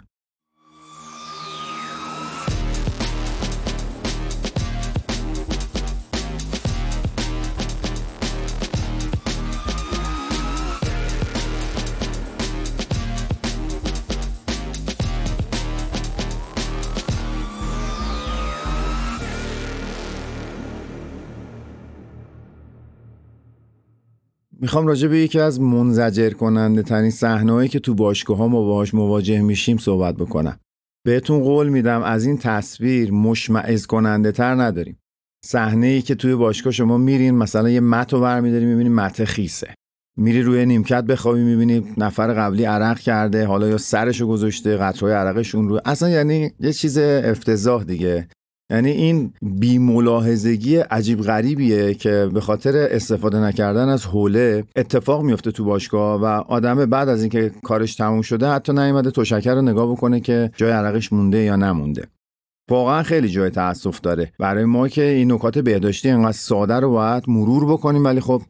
می‌خوام 24.62 24.86
راجع 24.86 25.08
به 25.08 25.18
یکی 25.18 25.38
از 25.40 25.60
منزجر 25.60 26.30
کننده 26.30 26.82
ترین 26.82 27.10
صحنه‌ای 27.10 27.68
که 27.68 27.78
تو 27.78 27.94
باشگاه 27.94 28.36
ها 28.36 28.48
ما 28.48 28.62
باهاش 28.62 28.94
مواجه 28.94 29.40
میشیم 29.40 29.76
صحبت 29.76 30.16
بکنم. 30.16 30.58
بهتون 31.06 31.42
قول 31.42 31.68
میدم 31.68 32.02
از 32.02 32.26
این 32.26 32.38
تصویر 32.38 33.12
مشمعز 33.12 33.86
کننده 33.86 34.32
تر 34.32 34.54
نداریم. 34.54 34.98
صحنه 35.44 35.86
ای 35.86 36.02
که 36.02 36.14
توی 36.14 36.34
باشگاه 36.34 36.72
شما 36.72 36.98
میرین 36.98 37.34
مثلا 37.34 37.70
یه 37.70 37.80
مت 37.80 38.12
رو 38.12 38.20
برمیداری 38.20 38.64
می‌بینی 38.64 38.88
مت 38.88 39.24
خیسه. 39.24 39.74
میری 40.16 40.42
روی 40.42 40.66
نیمکت 40.66 41.04
بخوابی 41.04 41.40
می‌بینی 41.40 41.94
نفر 41.96 42.34
قبلی 42.34 42.64
عرق 42.64 42.98
کرده 42.98 43.46
حالا 43.46 43.68
یا 43.68 43.78
سرشو 43.78 44.26
گذاشته 44.26 44.76
قطرهای 44.76 45.14
عرقشون 45.14 45.68
رو 45.68 45.80
اصلا 45.84 46.08
یعنی 46.08 46.50
یه 46.60 46.72
چیز 46.72 46.98
افتضاح 46.98 47.84
دیگه 47.84 48.28
یعنی 48.72 48.90
این 48.90 49.32
بیملاحظگی 49.42 50.76
عجیب 50.76 51.20
غریبیه 51.20 51.94
که 51.94 52.30
به 52.34 52.40
خاطر 52.40 52.88
استفاده 52.90 53.38
نکردن 53.38 53.88
از 53.88 54.06
حوله 54.06 54.64
اتفاق 54.76 55.22
میفته 55.22 55.50
تو 55.50 55.64
باشگاه 55.64 56.20
و 56.20 56.24
آدم 56.24 56.86
بعد 56.86 57.08
از 57.08 57.20
اینکه 57.20 57.50
کارش 57.62 57.94
تموم 57.94 58.22
شده 58.22 58.48
حتی 58.48 58.72
نیومده 58.72 59.10
تشکر 59.10 59.54
رو 59.54 59.62
نگاه 59.62 59.92
بکنه 59.92 60.20
که 60.20 60.50
جای 60.56 60.72
عرقش 60.72 61.12
مونده 61.12 61.38
یا 61.38 61.56
نمونده. 61.56 62.06
واقعا 62.70 63.02
خیلی 63.02 63.28
جای 63.28 63.50
تاسف 63.50 64.00
داره. 64.00 64.32
برای 64.38 64.64
ما 64.64 64.88
که 64.88 65.02
این 65.02 65.32
نکات 65.32 65.58
بهداشتی 65.58 66.10
انقدر 66.10 66.32
ساده 66.32 66.74
رو 66.74 66.90
باید 66.90 67.24
مرور 67.28 67.72
بکنیم 67.72 68.04
ولی 68.04 68.20
خب 68.20 68.42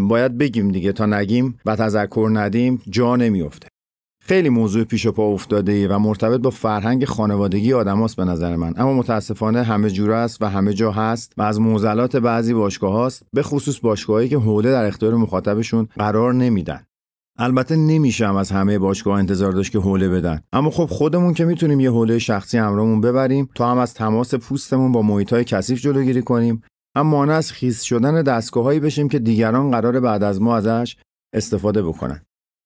باید 0.00 0.38
بگیم 0.38 0.72
دیگه 0.72 0.92
تا 0.92 1.06
نگیم 1.06 1.58
و 1.66 1.76
تذکر 1.76 2.30
ندیم 2.32 2.82
جا 2.90 3.16
نمیفته 3.16 3.68
خیلی 4.28 4.48
موضوع 4.48 4.84
پیش 4.84 5.06
و 5.06 5.12
پا 5.12 5.22
افتاده 5.22 5.88
و 5.88 5.98
مرتبط 5.98 6.40
با 6.40 6.50
فرهنگ 6.50 7.04
خانوادگی 7.04 7.72
آدماست 7.72 8.16
به 8.16 8.24
نظر 8.24 8.56
من. 8.56 8.74
اما 8.76 8.92
متاسفانه 8.92 9.62
همه 9.62 9.90
جور 9.90 10.12
است 10.12 10.42
و 10.42 10.46
همه 10.46 10.74
جا 10.74 10.92
هست 10.92 11.32
و 11.36 11.42
از 11.42 11.60
موزلات 11.60 12.16
بعضی 12.16 12.54
باشگاه 12.54 12.92
هاست 12.92 13.22
به 13.32 13.42
خصوص 13.42 13.80
باشگاهایی 13.80 14.28
که 14.28 14.38
حوله 14.38 14.72
در 14.72 14.84
اختیار 14.84 15.14
مخاطبشون 15.14 15.88
قرار 15.96 16.34
نمیدن. 16.34 16.86
البته 17.38 17.76
نمیشم 17.76 18.36
از 18.36 18.50
همه 18.50 18.78
باشگاه 18.78 19.18
انتظار 19.18 19.52
داشت 19.52 19.72
که 19.72 19.78
حوله 19.78 20.08
بدن. 20.08 20.40
اما 20.52 20.70
خب 20.70 20.86
خودمون 20.86 21.34
که 21.34 21.44
می‌تونیم 21.44 21.80
یه 21.80 21.90
حوله 21.90 22.18
شخصی 22.18 22.58
همراهمون 22.58 23.00
ببریم 23.00 23.48
تا 23.54 23.70
هم 23.70 23.78
از 23.78 23.94
تماس 23.94 24.34
پوستمون 24.34 24.92
با 24.92 25.02
محیط 25.02 25.32
های 25.32 25.44
کثیف 25.44 25.80
جلوگیری 25.80 26.22
کنیم. 26.22 26.62
هم 26.96 27.06
مانع 27.06 27.32
از 27.32 27.52
خیس 27.52 27.82
شدن 27.82 28.22
دستگاههایی 28.22 28.80
بشیم 28.80 29.08
که 29.08 29.18
دیگران 29.18 29.70
قرار 29.70 30.00
بعد 30.00 30.22
از 30.22 30.42
ما 30.42 30.56
ازش 30.56 30.96
استفاده 31.34 31.82
بکنن. 31.82 32.20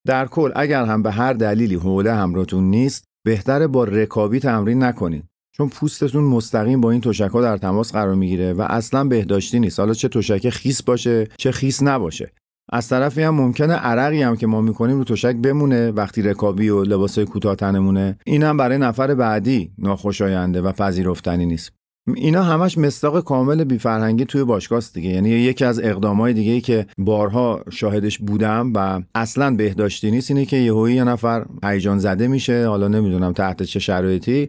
در 0.06 0.26
کل 0.26 0.50
اگر 0.56 0.84
هم 0.84 1.02
به 1.02 1.10
هر 1.10 1.32
دلیلی 1.32 1.74
حوله 1.74 2.14
همراهتون 2.14 2.64
نیست 2.64 3.04
بهتره 3.24 3.66
با 3.66 3.84
رکابی 3.84 4.40
تمرین 4.40 4.82
نکنید 4.82 5.24
چون 5.56 5.68
پوستتون 5.68 6.24
مستقیم 6.24 6.80
با 6.80 6.90
این 6.90 7.00
تشک 7.00 7.32
در 7.32 7.56
تماس 7.56 7.92
قرار 7.92 8.14
می‌گیره 8.14 8.52
و 8.52 8.62
اصلا 8.62 9.04
بهداشتی 9.04 9.60
نیست. 9.60 9.80
حالا 9.80 9.94
چه 9.94 10.08
تشک 10.08 10.50
خیس 10.50 10.82
باشه 10.82 11.28
چه 11.36 11.52
خیس 11.52 11.82
نباشه. 11.82 12.32
از 12.72 12.88
طرفی 12.88 13.22
هم 13.22 13.34
ممکنه 13.34 13.72
عرقی 13.72 14.22
هم 14.22 14.36
که 14.36 14.46
ما 14.46 14.60
می‌کنیم 14.60 14.98
رو 14.98 15.04
تشک 15.04 15.36
بمونه 15.36 15.90
وقتی 15.90 16.22
رکابی 16.22 16.68
و 16.68 16.84
لباسای 16.84 17.24
کوتاه 17.24 17.56
تنمونه. 17.56 18.18
این 18.26 18.42
هم 18.42 18.56
برای 18.56 18.78
نفر 18.78 19.14
بعدی 19.14 19.72
ناخوشاینده 19.78 20.62
و 20.62 20.72
پذیرفتنی 20.72 21.46
نیست. 21.46 21.72
اینا 22.16 22.42
همش 22.42 22.78
مستاق 22.78 23.24
کامل 23.24 23.64
بیفرهنگی 23.64 24.24
توی 24.24 24.44
باشگاه 24.44 24.82
دیگه. 24.94 25.10
یعنی 25.10 25.28
یکی 25.28 25.64
از 25.64 25.80
اقدامای 25.80 26.32
دیگه 26.32 26.60
که 26.60 26.86
بارها 26.98 27.64
شاهدش 27.70 28.18
بودم 28.18 28.72
و 28.74 29.02
اصلا 29.14 29.56
بهداشتی 29.56 30.10
نیست 30.10 30.30
اینه 30.30 30.44
که 30.44 30.56
یهویی 30.56 30.96
یه 30.96 31.04
نفر 31.04 31.46
هیجان 31.64 31.98
زده 31.98 32.28
میشه 32.28 32.68
حالا 32.68 32.88
نمی‌دونم 32.88 33.32
تحت 33.32 33.62
چه 33.62 33.78
شرایطی 33.78 34.48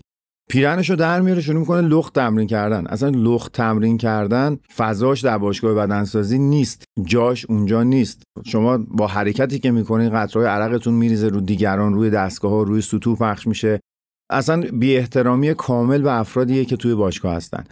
پیرنشو 0.49 0.95
در 0.95 1.21
میاره 1.21 1.41
شروع 1.41 1.59
می‌کنه 1.59 1.81
لخت 1.81 2.13
تمرین 2.13 2.47
کردن. 2.47 2.87
اصلا 2.87 3.09
لخت 3.09 3.51
تمرین 3.51 3.97
کردن 3.97 4.57
فضاش 4.75 5.21
در 5.21 5.37
باشگاه 5.37 5.73
بدنسازی 5.73 6.39
نیست. 6.39 6.83
جاش 7.05 7.45
اونجا 7.45 7.83
نیست. 7.83 8.23
شما 8.45 8.77
با 8.77 9.07
حرکتی 9.07 9.59
که 9.59 9.71
می‌کنین 9.71 10.09
قطرهای 10.09 10.47
عرقتون 10.47 10.93
میریزه 10.93 11.27
رو 11.27 11.41
دیگران 11.41 11.93
روی 11.93 12.09
دستگاه 12.09 12.51
ها 12.51 12.63
روی 12.63 12.81
سطوح 12.81 13.17
پخش 13.17 13.47
میشه. 13.47 13.79
اصلا 14.31 14.63
بی 14.73 14.97
احترامی 14.97 15.53
کامل 15.53 16.01
به 16.01 16.19
افرادیه 16.19 16.65
که 16.65 16.75
توی 16.75 16.95
باشگاه 16.95 17.35
هستن. 17.35 17.63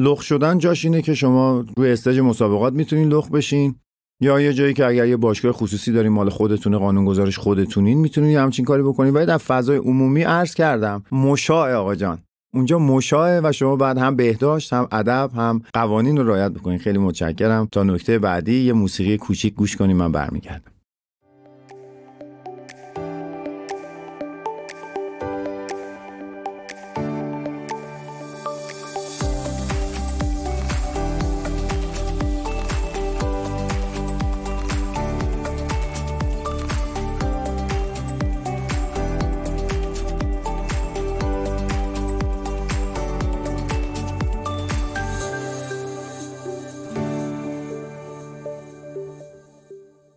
لخ 0.00 0.22
شدن 0.22 0.58
جاش 0.58 0.84
اینه 0.84 1.02
که 1.02 1.14
شما 1.14 1.64
روی 1.76 1.90
استج 1.90 2.18
مسابقات 2.18 2.72
می‌تونین 2.72 3.08
لخ 3.08 3.30
بشین 3.30 3.74
یا 4.20 4.40
یه 4.40 4.52
جایی 4.52 4.74
که 4.74 4.86
اگر 4.86 5.06
یه 5.06 5.16
باشگاه 5.16 5.52
خصوصی 5.52 5.92
داریم 5.92 6.12
مال 6.12 6.28
خودتونه 6.28 6.78
قانون 6.78 7.04
گذارش 7.04 7.38
خودتونین 7.38 7.98
می‌تونین 7.98 8.30
یه 8.30 8.40
همچین 8.40 8.64
کاری 8.64 8.82
بکنین. 8.82 9.14
ولی 9.14 9.26
در 9.26 9.38
فضای 9.38 9.76
عمومی 9.76 10.22
عرض 10.22 10.54
کردم 10.54 11.02
مشاع 11.12 11.74
آقا 11.74 11.94
جان. 11.94 12.18
اونجا 12.54 12.78
مشاعه 12.78 13.40
و 13.44 13.52
شما 13.52 13.76
بعد 13.76 13.98
هم 13.98 14.16
بهداشت 14.16 14.72
هم 14.72 14.88
ادب 14.92 15.30
هم 15.36 15.62
قوانین 15.74 16.16
رو 16.16 16.28
رعایت 16.28 16.52
بکنین. 16.52 16.78
خیلی 16.78 16.98
متشکرم. 16.98 17.68
تا 17.72 17.82
نکته 17.82 18.18
بعدی 18.18 18.62
یه 18.62 18.72
موسیقی 18.72 19.16
کوچیک 19.16 19.54
گوش 19.54 19.76
کنیم 19.76 19.96
من 19.96 20.12
برمیگردم. 20.12 20.75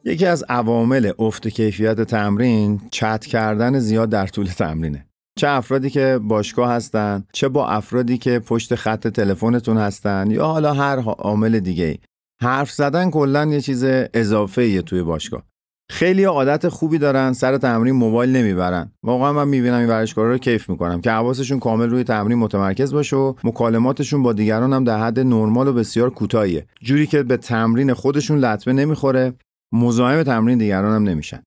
یکی 0.10 0.26
از 0.26 0.46
عوامل 0.50 1.12
افت 1.20 1.48
کیفیت 1.48 2.02
تمرین 2.02 2.82
چت 2.92 3.26
کردن 3.26 3.80
زیاد 3.80 4.10
در 4.10 4.28
طول 4.28 4.46
تمرینه. 4.46 5.06
چه 5.40 5.48
افرادی 5.48 5.90
که 5.90 6.20
باشگاه 6.24 6.72
هستن 6.72 7.24
چه 7.34 7.48
با 7.48 7.68
افرادی 7.68 8.18
که 8.18 8.40
پشت 8.40 8.76
خط 8.76 9.08
تلفنتون 9.08 9.78
هستن 9.78 10.32
یا 10.32 10.46
حالا 10.46 10.74
هر 10.74 11.00
عامل 11.00 11.60
دیگه 11.60 11.84
ای. 11.84 11.98
حرف 12.42 12.72
زدن 12.72 13.10
کلا 13.10 13.46
یه 13.46 13.62
چیز 13.62 13.84
اضافه 14.14 14.62
ایه 14.62 14.82
توی 14.82 15.04
باشگاه. 15.04 15.44
خیلی 15.92 16.24
عادت 16.24 16.70
خوبی 16.70 16.98
دارن 16.98 17.34
سر 17.34 17.58
تمرین 17.58 17.96
موبایل 17.96 18.36
نمی‌برن. 18.36 18.92
واقعا 19.04 19.34
من 19.34 19.48
می‌بینم 19.48 19.80
این 19.80 19.90
ورزشکارا 19.90 20.32
رو 20.32 20.38
کیف 20.38 20.70
می‌کنم. 20.70 21.02
که 21.02 21.12
حواسشون 21.12 21.60
کامل 21.60 21.90
روی 21.90 22.04
تمرین 22.04 22.38
متمرکز 22.38 22.94
باشه 22.94 23.16
و 23.16 23.34
مکالماتشون 23.44 24.24
با 24.24 24.34
دیگران 24.34 24.74
هم 24.74 24.84
در 24.84 25.00
حد 25.00 25.20
نرمال 25.20 25.68
و 25.68 25.74
بسیار 25.74 26.10
کوتاهیه. 26.10 26.66
جوری 26.82 27.08
که 27.08 27.24
به 27.24 27.38
تمرین 27.38 27.94
خودشون 27.94 28.40
لطمه 28.40 28.74
نمی‌خوره. 28.74 29.34
مزاحم 29.72 30.24
تمرین 30.24 30.58
دیگران 30.58 30.96
هم 30.96 31.10
نمیشن. 31.10 31.44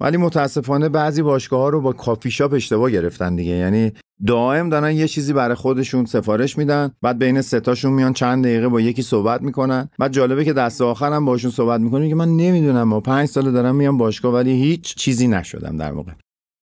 ولی 0.00 0.16
متاسفانه 0.16 0.88
بعضی 0.88 1.22
باشگاه 1.22 1.60
ها 1.60 1.68
رو 1.68 1.80
با 1.80 1.92
کافی 1.92 2.30
شاپ 2.30 2.52
اشتباه 2.54 2.90
گرفتن 2.90 3.36
دیگه. 3.36 3.52
یعنی 3.52 3.92
دائم 4.26 4.68
دارن 4.68 4.92
یه 4.92 5.08
چیزی 5.08 5.32
برای 5.32 5.54
خودشون 5.54 6.04
سفارش 6.04 6.58
میدن 6.58 6.90
بعد 7.02 7.18
بین 7.18 7.40
ستاشون 7.40 7.92
میان 7.92 8.12
چند 8.12 8.44
دقیقه 8.44 8.68
با 8.68 8.80
یکی 8.80 9.02
صحبت 9.02 9.42
می‌کنن. 9.42 9.88
بعد 9.98 10.12
جالبه 10.12 10.44
که 10.44 10.52
دست 10.52 10.82
آخر 10.82 11.12
هم 11.12 11.24
باشون 11.24 11.50
صحبت 11.50 11.80
می‌کنن 11.80 12.08
که 12.08 12.14
من 12.14 12.28
نمی‌دونم 12.28 12.82
ما 12.82 13.00
پنج 13.00 13.28
سال 13.28 13.52
دارم 13.52 13.74
میام 13.74 13.98
باشگاه 13.98 14.34
ولی 14.34 14.50
هیچ 14.50 14.94
چیزی 14.94 15.28
نشدم 15.28 15.76
در 15.76 15.92
واقع. 15.92 16.12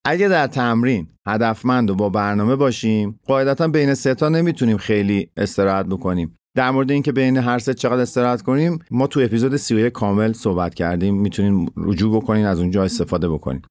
اگه 0.04 0.28
در 0.28 0.46
تمرین 0.46 1.06
هدفمند 1.26 1.90
و 1.90 1.94
با 1.94 2.08
برنامه 2.08 2.56
باشیم 2.56 3.20
قاعدتا 3.26 3.68
بین 3.68 3.94
ستا 3.94 4.28
نمی‌تونیم 4.28 4.76
خیلی 4.76 5.28
استراحت 5.36 5.86
بکنیم. 5.86 6.36
در 6.56 6.70
مورد 6.70 6.90
اینکه 6.90 7.12
بین 7.12 7.36
هر 7.36 7.58
سه 7.58 7.74
چقدر 7.74 8.00
استراحت 8.00 8.42
کنیم 8.42 8.78
ما 8.90 9.06
تو 9.06 9.20
اپیزود 9.20 9.56
31 9.56 9.92
کامل 9.92 10.32
صحبت 10.32 10.74
کردیم. 10.74 11.14
می‌تونین 11.14 11.68
رجوع 11.76 12.16
بکنین 12.16 12.46
از 12.46 12.60
اونجا 12.60 12.84
استفاده 12.84 13.28
بکنین. 13.28 13.62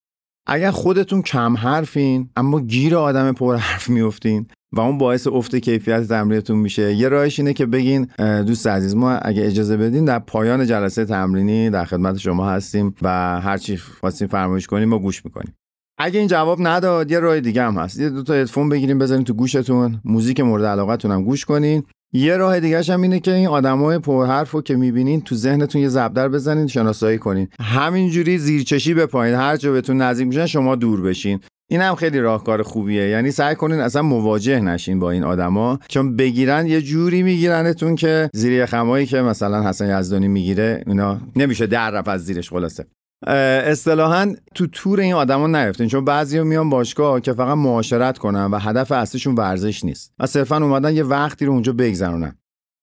اگر 0.48 0.72
خودتون 0.72 1.22
کم 1.22 1.58
حرفین 1.58 2.30
اما 2.36 2.60
گیر 2.60 2.96
آدم 2.96 3.34
پر 3.34 3.56
حرف 3.56 3.90
میفتین 3.90 4.48
و 4.74 4.80
اون 4.80 4.98
باعث 4.98 5.28
افت 5.28 5.56
کیفیت 5.56 6.08
تمرینتون 6.08 6.58
میشه 6.58 6.94
یه 6.94 7.10
راهش 7.10 7.40
اینه 7.40 7.54
که 7.54 7.66
بگین 7.66 8.08
دوست 8.46 8.68
عزیز 8.68 8.96
ما 8.96 9.12
اگه 9.12 9.46
اجازه 9.46 9.78
بدین 9.78 10.06
در 10.06 10.20
پایان 10.20 10.66
جلسه 10.66 11.06
تمرینی 11.06 11.70
در 11.70 11.86
خدمت 11.86 12.18
شما 12.18 12.50
هستیم 12.50 12.96
و 13.02 13.10
هر 13.42 13.58
چی 13.58 13.78
خواستین 13.78 14.28
فرمایش 14.28 14.68
کنیم 14.68 14.90
ما 14.90 15.00
گوش 15.00 15.25
می‌کنیم. 15.25 15.54
اگه 15.98 16.20
این 16.20 16.28
جواب 16.28 16.58
نداد 16.62 17.12
یه 17.12 17.20
راه 17.20 17.40
دیگه 17.40 17.63
هم 17.63 17.78
هست. 17.78 18.00
یه 18.00 18.10
دو 18.10 18.24
تا 18.24 18.34
هدفون 18.34 18.70
بگیریم 18.70 19.00
بذارین 19.00 19.24
تو 19.24 19.34
گوشتون. 19.34 20.02
موزیک 20.06 20.40
مورد 20.40 20.66
علاقتون 20.66 21.12
هم 21.12 21.24
گوش 21.24 21.46
کنین. 21.46 21.84
یه 22.13 22.38
راه 22.38 22.60
دیگه 22.60 22.82
هم 22.84 23.01
اینه 23.01 23.20
که 23.20 23.34
این 23.34 23.48
آدمای 23.48 24.00
پرحرف 24.00 24.51
رو 24.51 24.62
که 24.62 24.75
می‌بینین 24.75 25.22
تو 25.22 25.36
ذهنتون 25.36 25.82
یه 25.82 25.88
زبدر 25.88 26.29
بزنین 26.29 26.67
شناسایی 26.67 27.17
کنین. 27.17 27.48
همینجوری 27.60 28.38
زیرچشی 28.38 28.93
بپایین 28.93 29.36
هر 29.36 29.58
جا 29.58 29.72
بهتون 29.72 29.98
نزدیک 29.98 30.27
میشن 30.27 30.46
شما 30.46 30.75
دور 30.75 31.01
بشین. 31.01 31.39
این 31.72 31.82
هم 31.82 31.96
خیلی 31.96 32.20
راهکار 32.20 32.63
خوبیه. 32.63 33.10
یعنی 33.10 33.32
سعی 33.32 33.55
کنین 33.55 33.79
اصلا 33.79 34.01
مواجه 34.01 34.60
نشین 34.60 35.00
با 35.00 35.12
این 35.12 35.24
آدما. 35.24 35.79
چون 35.89 36.15
بگیرن 36.15 36.67
یه 36.67 36.82
جوری 36.82 37.24
میگیرنتون 37.24 37.96
که 37.96 38.29
زیر 38.34 38.65
خمایی 38.65 39.05
که 39.05 39.22
مثلا 39.22 39.70
حسن 39.70 40.00
یزدانی 40.00 40.27
می‌گیره 40.27 40.84
اینا 40.88 41.22
نمیشه 41.36 41.67
در 41.67 41.91
رفت 41.91 42.08
از 42.08 42.25
زیرش 42.25 42.50
خلاصه. 42.50 42.86
اصطلاحا 43.27 44.34
تو 44.56 44.68
تور 44.68 45.00
این 45.00 45.13
آدما 45.13 45.48
نیفتین 45.48 45.88
چون 45.88 46.06
بعضیا 46.06 46.44
میان 46.44 46.70
باشگاه 46.70 47.22
که 47.22 47.34
فقط 47.34 47.58
معاشرت 47.58 48.18
کنن 48.18 48.46
و 48.46 48.60
هدف 48.60 48.92
اصلیشون 48.92 49.36
ورزش 49.36 49.86
نیست. 49.86 50.13
و 50.20 50.25
صرفا 50.25 50.58
اومدن 50.58 50.96
یه 50.96 51.03
وقتی 51.03 51.46
رو 51.46 51.53
اونجا 51.53 51.74
بگذرونن. 51.74 52.36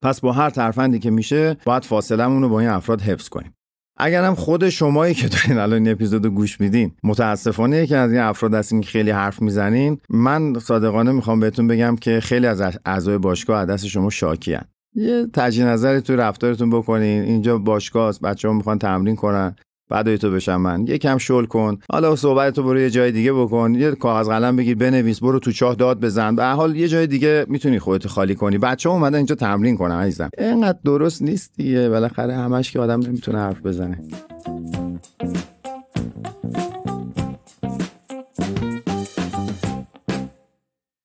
پس 0.02 0.20
با 0.20 0.32
هر 0.32 0.50
ترفندی 0.50 0.98
که 0.98 1.10
میشه 1.10 1.56
باید 1.64 1.84
فاصلمون 1.84 2.42
رو 2.42 2.48
با 2.48 2.60
این 2.60 2.68
افراد 2.68 3.00
حفظ 3.00 3.28
کنیم. 3.28 3.54
اگرم 3.96 4.34
خود 4.34 4.68
شمایی 4.68 5.14
که 5.14 5.28
دارین 5.28 5.58
الان 5.58 5.78
این 5.78 5.88
اپیزود 5.88 6.26
گوش 6.26 6.60
میدین 6.60 6.92
متاسفانه 7.04 7.86
که 7.86 7.96
از 7.96 8.12
این 8.12 8.20
افراد 8.20 8.54
هستین 8.54 8.80
که 8.80 8.88
خیلی 8.88 9.10
حرف 9.10 9.42
می‌زنین. 9.42 10.00
من 10.10 10.54
صادقانه 10.58 11.12
می‌خوام 11.12 11.40
بهتون 11.40 11.68
بگم 11.68 11.96
که 11.96 12.20
خیلی 12.20 12.46
از 12.46 12.62
اعضای 12.86 13.18
باشگاه 13.18 13.66
دست 13.66 13.86
شما 13.86 14.10
شاکیان 14.10 14.64
یه 14.94 15.26
تجی 15.34 15.64
نظری 15.64 16.00
تو 16.00 16.16
رفتارتون 16.16 16.70
بکنین. 16.70 17.22
اینجا 17.22 17.58
باشگاه 17.58 18.08
است 18.08 18.20
بچه 18.20 18.48
ها 18.48 18.54
می‌خوان 18.54 18.78
تمرین 18.78 19.16
کنن. 19.16 19.56
بعد 19.90 20.16
تو 20.16 20.30
بشم 20.30 20.56
من. 20.56 20.86
یکم 20.86 21.18
شل 21.18 21.44
کن. 21.44 21.78
حالا 21.92 22.16
صحبت 22.16 22.54
تو 22.54 22.62
برو 22.62 22.80
یه 22.80 22.90
جای 22.90 23.12
دیگه 23.12 23.32
بکن. 23.32 23.74
یه 23.74 23.90
کاغذ 23.90 24.28
قلم 24.28 24.56
بگیر 24.56 24.76
بنویس 24.76 25.20
برو 25.20 25.38
تو 25.38 25.52
چاه 25.52 25.74
داد 25.74 26.00
بزن. 26.00 26.36
به 26.36 26.44
حال 26.44 26.76
یه 26.76 26.88
جای 26.88 27.06
دیگه 27.06 27.46
می‌تونی 27.48 27.78
خودت 27.78 28.06
خالی 28.06 28.34
کنی. 28.34 28.58
بچه 28.58 28.88
ها 28.88 28.94
اومدن 28.94 29.16
اینجا 29.16 29.34
تمرین 29.34 29.76
کنن 29.76 29.94
عزیزم. 29.94 30.30
اینقدر 30.38 30.78
درست 30.84 31.22
نیست 31.22 31.52
دیگه. 31.56 31.88
بالاخره 31.88 32.36
همش 32.36 32.72
که 32.72 32.80
آدم 32.80 33.00
نمی‌تونه 33.00 33.38
حرف 33.38 33.60
بزنه. 33.62 34.00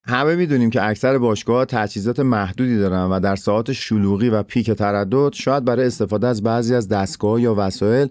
همه 0.08 0.36
می‌دونیم 0.36 0.70
که 0.70 0.88
اکثر 0.88 1.18
باشگاه 1.18 1.65
تجهیزات 1.65 2.20
محدودی 2.20 2.77
دارن 2.77 3.04
و 3.04 3.20
در 3.20 3.36
ساعات 3.36 3.72
شلوغی 3.72 4.30
و 4.30 4.44
پیک 4.44 4.72
تردد 4.72 5.34
شاید 5.34 5.65
برای 5.65 5.86
استفاده 5.86 6.27
از 6.27 6.44
بعضی 6.44 6.75
از 6.75 6.88
دستگاه 6.88 7.42
یا 7.42 7.56
وسایل 7.58 8.08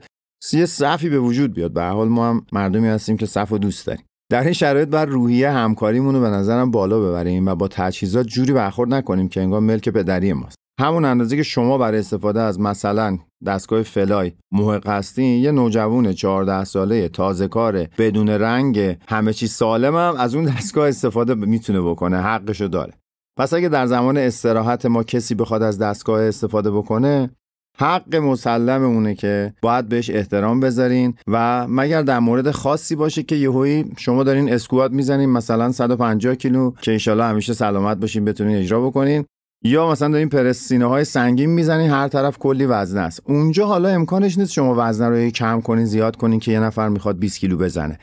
یه 0.52 0.66
صفی 0.66 1.08
به 1.08 1.18
وجود 1.18 1.54
بیاد. 1.54 1.72
به 1.72 1.84
حال 1.84 2.08
ما 2.08 2.28
هم 2.28 2.46
مردمی 2.52 2.88
هستیم 2.88 3.16
که 3.16 3.26
صف 3.26 3.52
و 3.52 3.58
دوست 3.58 3.86
داریم. 3.86 4.04
در 4.30 4.42
این 4.42 4.52
شرایط 4.52 4.88
بر 4.88 5.04
روحیه 5.04 5.50
همکاریمون 5.50 6.14
رو 6.14 6.20
به 6.20 6.28
نظرم 6.28 6.70
بالا 6.70 7.00
ببریم 7.00 7.46
و 7.46 7.54
با 7.54 7.68
تجهیزات 7.68 8.26
جوری 8.26 8.52
برخورد 8.52 8.94
نکنیم 8.94 9.28
که 9.28 9.40
انگار 9.40 9.60
ملک 9.60 9.88
پدری 9.88 10.32
ماست. 10.32 10.56
همون 10.80 11.04
اندازه 11.04 11.36
که 11.36 11.42
شما 11.42 11.78
برای 11.78 11.98
استفاده 11.98 12.40
از 12.40 12.60
مثلا 12.60 13.18
دستگاه 13.46 13.82
فلای 13.82 14.32
محق 14.52 14.88
هستین 14.88 15.42
یه 15.42 15.52
نوجوان 15.52 16.12
14 16.12 16.64
ساله 16.64 17.08
تازه 17.08 17.48
کاره 17.48 17.90
بدون 17.98 18.28
رنگ 18.28 18.96
همه 19.08 19.32
چی 19.32 19.46
سالم 19.46 19.96
هم 19.96 20.14
از 20.18 20.34
اون 20.34 20.44
دستگاه 20.44 20.88
استفاده 20.88 21.34
می‌تونه 21.34 21.80
بکنه 21.80 22.16
حقشو 22.16 22.66
داره. 22.66 22.92
پس 23.38 23.52
اگه 23.52 23.68
در 23.68 23.86
زمان 23.86 24.18
استراحت 24.18 24.86
ما 24.86 25.02
کسی 25.02 25.34
بخواد 25.34 25.62
از 25.62 25.78
دستگاه 25.78 26.22
استفاده 26.22 26.70
بکنه 26.70 27.30
حق 27.78 28.16
مسلم 28.16 28.82
اونه 28.82 29.14
که 29.14 29.54
باید 29.62 29.88
بهش 29.88 30.10
احترام 30.10 30.60
بذارین 30.60 31.14
و 31.28 31.66
مگر 31.68 32.02
در 32.02 32.18
مورد 32.18 32.50
خاصی 32.50 32.96
باشه 32.96 33.22
که 33.22 33.36
یهویی 33.36 33.84
شما 33.96 34.22
دارین 34.22 34.52
اسکوات 34.52 34.92
می‌زنین 34.92 35.30
مثلا 35.30 35.72
150 35.72 36.34
کیلو 36.34 36.72
که 36.80 36.92
انشالله 36.92 37.24
همیشه 37.24 37.52
سلامت 37.54 37.96
باشین 37.96 38.24
بتونین 38.24 38.56
اجرا 38.56 38.86
بکنین. 38.86 39.24
یا 39.64 39.90
مثلا 39.90 40.08
دارین 40.08 40.28
پرسینه 40.28 40.86
های 40.86 41.04
سنگین 41.04 41.50
می‌زنین 41.50 41.90
هر 41.90 42.08
طرف 42.08 42.38
کلی 42.38 42.66
وزنه 42.66 43.00
است. 43.00 43.22
اونجا 43.24 43.66
حالا 43.66 43.88
امکانش 43.88 44.38
نیست 44.38 44.52
شما 44.52 44.74
وزنه 44.78 45.08
رو 45.08 45.30
کم 45.30 45.60
کنین 45.60 45.84
زیاد 45.84 46.16
کنین 46.16 46.40
که 46.40 46.52
یه 46.52 46.60
نفر 46.60 46.88
می‌خواد 46.88 47.18
20 47.18 47.38
کیلو 47.38 47.56
بزنه. 47.56 47.98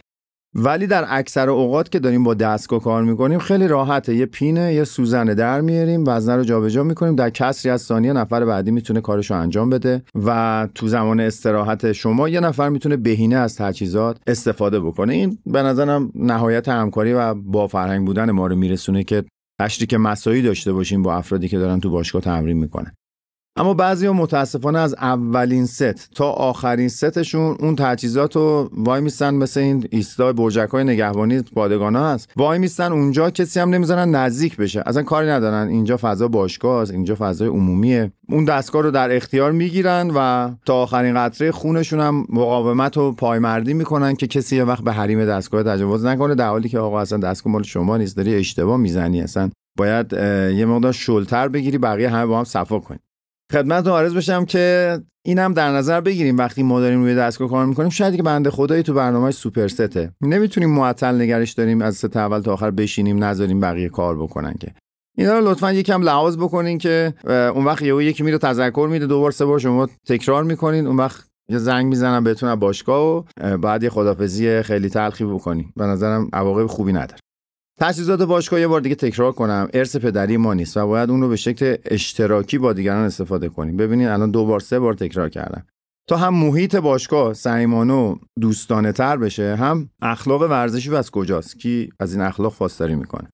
ولی 0.56 0.88
در 0.88 1.06
اکثر 1.10 1.50
اوقات 1.50 1.92
که 1.92 2.00
داریم 2.00 2.24
با 2.24 2.34
دستگاه 2.34 2.80
کار 2.80 3.04
می‌کنیم 3.04 3.40
خیلی 3.40 3.68
راحته. 3.68 4.16
یه 4.16 4.26
پینه 4.26 4.74
یه 4.74 4.84
سوزنه 4.84 5.36
در 5.36 5.62
میاریم 5.62 6.04
وزنه 6.08 6.36
رو 6.36 6.44
جابجا 6.44 6.84
می‌کنیم. 6.84 7.16
در 7.16 7.30
کسری 7.30 7.72
از 7.72 7.82
ثانیه 7.82 8.14
نفر 8.14 8.46
بعدی 8.46 8.72
می‌تونه 8.72 9.02
کارش 9.02 9.32
رو 9.32 9.38
انجام 9.38 9.70
بده 9.70 10.04
و 10.26 10.68
تو 10.76 10.88
زمان 10.88 11.20
استراحت 11.20 11.92
شما 11.92 12.30
یه 12.30 12.40
نفر 12.40 12.70
می‌تونه 12.70 12.98
بهینه 12.98 13.36
از 13.36 13.56
تجهیزات 13.56 14.18
استفاده 14.28 14.80
بکنه. 14.80 15.14
این 15.14 15.38
به 15.46 15.64
نظرم 15.64 16.12
نهایت 16.16 16.70
همکاری 16.70 17.14
و 17.14 17.34
با 17.34 17.68
فرهنگ 17.68 18.06
بودن 18.06 18.32
ما 18.32 18.48
رو 18.48 18.56
میرسونه 18.56 19.04
که 19.04 19.24
تشریک 19.62 19.94
مسایی 19.94 20.42
داشته 20.42 20.74
باشیم 20.74 21.02
با 21.02 21.16
افرادی 21.16 21.48
که 21.48 21.58
دارن 21.58 21.80
تو 21.80 21.90
باشگاه 21.90 22.22
تمرین 22.22 22.58
می‌کنن. 22.58 22.92
اما 23.56 23.74
بعضی 23.74 24.06
ها 24.06 24.14
متاسفانه 24.14 24.80
از 24.80 24.94
اولین 24.94 25.66
ست 25.66 26.14
تا 26.16 26.30
آخرین 26.32 26.88
ستشون 26.88 27.58
اون 27.60 27.76
تجهیزات 27.76 28.36
رو 28.36 28.70
وای 28.74 29.02
میستن 29.02 29.34
مثل 29.34 29.60
این 29.60 29.88
ایستای 29.90 30.34
برجک 30.34 30.70
های 30.70 30.84
نگهبانی 30.84 31.42
پادگان 31.42 31.96
ها 31.96 32.10
هست. 32.10 32.30
وای 32.36 32.60
میستن 32.60 32.92
اونجا 32.92 33.30
کسی 33.30 33.60
هم 33.60 33.70
نمی‌ذارن 33.70 34.10
نزدیک 34.16 34.58
بشه. 34.58 34.84
اصلا 34.86 35.04
کاری 35.04 35.28
ندارن. 35.28 35.68
اینجا 35.68 35.98
فضا 36.02 36.28
باشگاه 36.28 36.82
است. 36.82 36.92
اینجا 36.92 37.16
فضای 37.20 37.48
عمومیه. 37.48 38.12
اون 38.30 38.46
دستگاه 38.46 38.82
رو 38.82 38.92
در 38.92 39.16
اختیار 39.16 39.52
می‌گیرن 39.52 40.12
و 40.16 40.50
تا 40.66 40.76
آخرین 40.76 41.16
قطره 41.16 41.52
خونشون 41.52 42.00
هم 42.00 42.26
مقاومت 42.30 42.98
و 42.98 43.12
پایمردی 43.12 43.74
می‌کنن 43.74 44.16
که 44.16 44.28
کسی 44.28 44.56
یه 44.56 44.64
وقت 44.64 44.84
به 44.84 44.92
حریم 44.92 45.26
دستگاه 45.26 45.64
تجاوز 45.64 46.06
نکنه. 46.06 46.36
در 46.36 46.50
حالی 46.50 46.70
که 46.70 46.80
آقا 46.80 47.00
اصلا 47.00 47.18
دستگاه 47.18 47.54
مال 47.54 47.64
شما 47.64 47.98
نیست. 47.98 48.18
داری 48.18 48.36
اشتباه 48.36 48.78
می‌زنی. 48.78 49.22
اصلا 49.22 49.50
باید 49.78 50.14
یه 50.58 50.66
مقدار 50.66 50.92
شلتر 50.92 51.48
بگیری. 51.48 51.78
بقیه 51.78 52.10
همه 52.10 52.26
با 52.26 52.38
هم 52.38 52.44
صفا 52.44 52.80
کنی. 52.80 53.00
خدمتتون 53.52 53.94
عرض 53.94 54.16
بشم 54.16 54.46
که 54.46 54.98
اینم 55.26 55.54
در 55.54 55.72
نظر 55.72 56.02
بگیریم 56.02 56.38
وقتی 56.38 56.64
ما 56.64 56.80
داریم 56.80 57.02
روی 57.02 57.16
دستگاه 57.16 57.50
کار 57.50 57.66
می‌کنیم. 57.66 57.90
شاید 57.90 58.16
که 58.16 58.24
بنده 58.24 58.50
خدایی 58.50 58.84
تو 58.84 58.94
برنامه 58.94 59.32
سوپر 59.32 59.68
سته 59.68 60.12
نمی‌تونیم 60.22 60.70
معطل 60.70 61.22
نگرش 61.22 61.52
داریم 61.52 61.82
از 61.82 61.96
ست 61.96 62.18
اول 62.18 62.40
تا 62.40 62.54
آخر 62.54 62.72
بشینیم 62.72 63.24
نذاریم 63.24 63.60
بقیه 63.60 63.90
کار 63.90 64.18
بکنن 64.18 64.54
که. 64.54 64.74
اینا 65.18 65.40
رو 65.40 65.48
لطفا 65.48 65.72
یکم 65.72 66.02
لحاظ 66.02 66.38
بکنین 66.38 66.78
که 66.78 67.14
اون 67.28 67.66
وقت 67.66 67.82
یهو 67.82 68.02
یکی 68.02 68.24
میره 68.24 68.38
تذکر 68.38 68.88
میده 68.92 69.08
دو 69.08 69.20
بار 69.20 69.32
سه 69.32 69.46
بار 69.46 69.60
شما 69.60 69.90
تکرار 70.08 70.44
می‌کنین. 70.44 70.88
اون 70.88 70.98
وقت 70.98 71.28
یه 71.50 71.58
زنگ 71.58 71.86
می‌زنم 71.86 72.24
بهتون 72.24 72.50
از 72.50 72.60
باشگاه 72.60 73.04
و 73.06 73.58
بعد 73.58 73.84
یه 73.84 73.90
خدافزی 73.90 74.62
خیلی 74.62 74.90
تلخی 74.90 75.26
بکنیم 75.26 75.74
به 75.76 75.86
نظرم 75.86 76.30
عواقب 76.34 76.66
خوبی 76.66 76.94
نداره. 76.94 77.20
تجهیزات 77.80 78.22
باشگاه 78.22 78.60
یه 78.60 78.68
بار 78.68 78.82
دیگه 78.82 78.96
تکرار 78.96 79.32
کنم. 79.32 79.68
ارث 79.74 79.96
پدری 79.96 80.38
ما 80.38 80.54
نیست 80.54 80.78
و 80.78 80.88
باید 80.88 81.10
اون 81.10 81.22
رو 81.22 81.30
به 81.30 81.36
شکل 81.36 81.76
اشتراکی 81.86 82.58
با 82.58 82.74
دیگران 82.74 83.06
استفاده 83.06 83.50
کنیم. 83.50 83.78
ببینید 83.78 84.08
الان 84.08 84.32
دو 84.32 84.46
بار 84.46 84.60
سه 84.60 84.80
بار 84.80 84.94
تکرار 84.94 85.30
کردم 85.30 85.66
تا 86.10 86.18
هم 86.18 86.34
محیط 86.34 86.76
باشگاه 86.76 87.34
سعیمانه 87.34 88.16
دوستانه 88.42 88.92
تر 88.92 89.18
بشه 89.18 89.56
هم 89.56 89.90
اخلاق 90.02 90.42
ورزشی 90.42 90.90
و 90.90 90.96
از 90.96 91.12
کجاست؟ 91.12 91.60
کی 91.60 91.90
از 92.00 92.14
این 92.14 92.22
اخلاق 92.22 92.54
خواستاری 92.54 92.96
می‌کنه؟ 92.96 93.30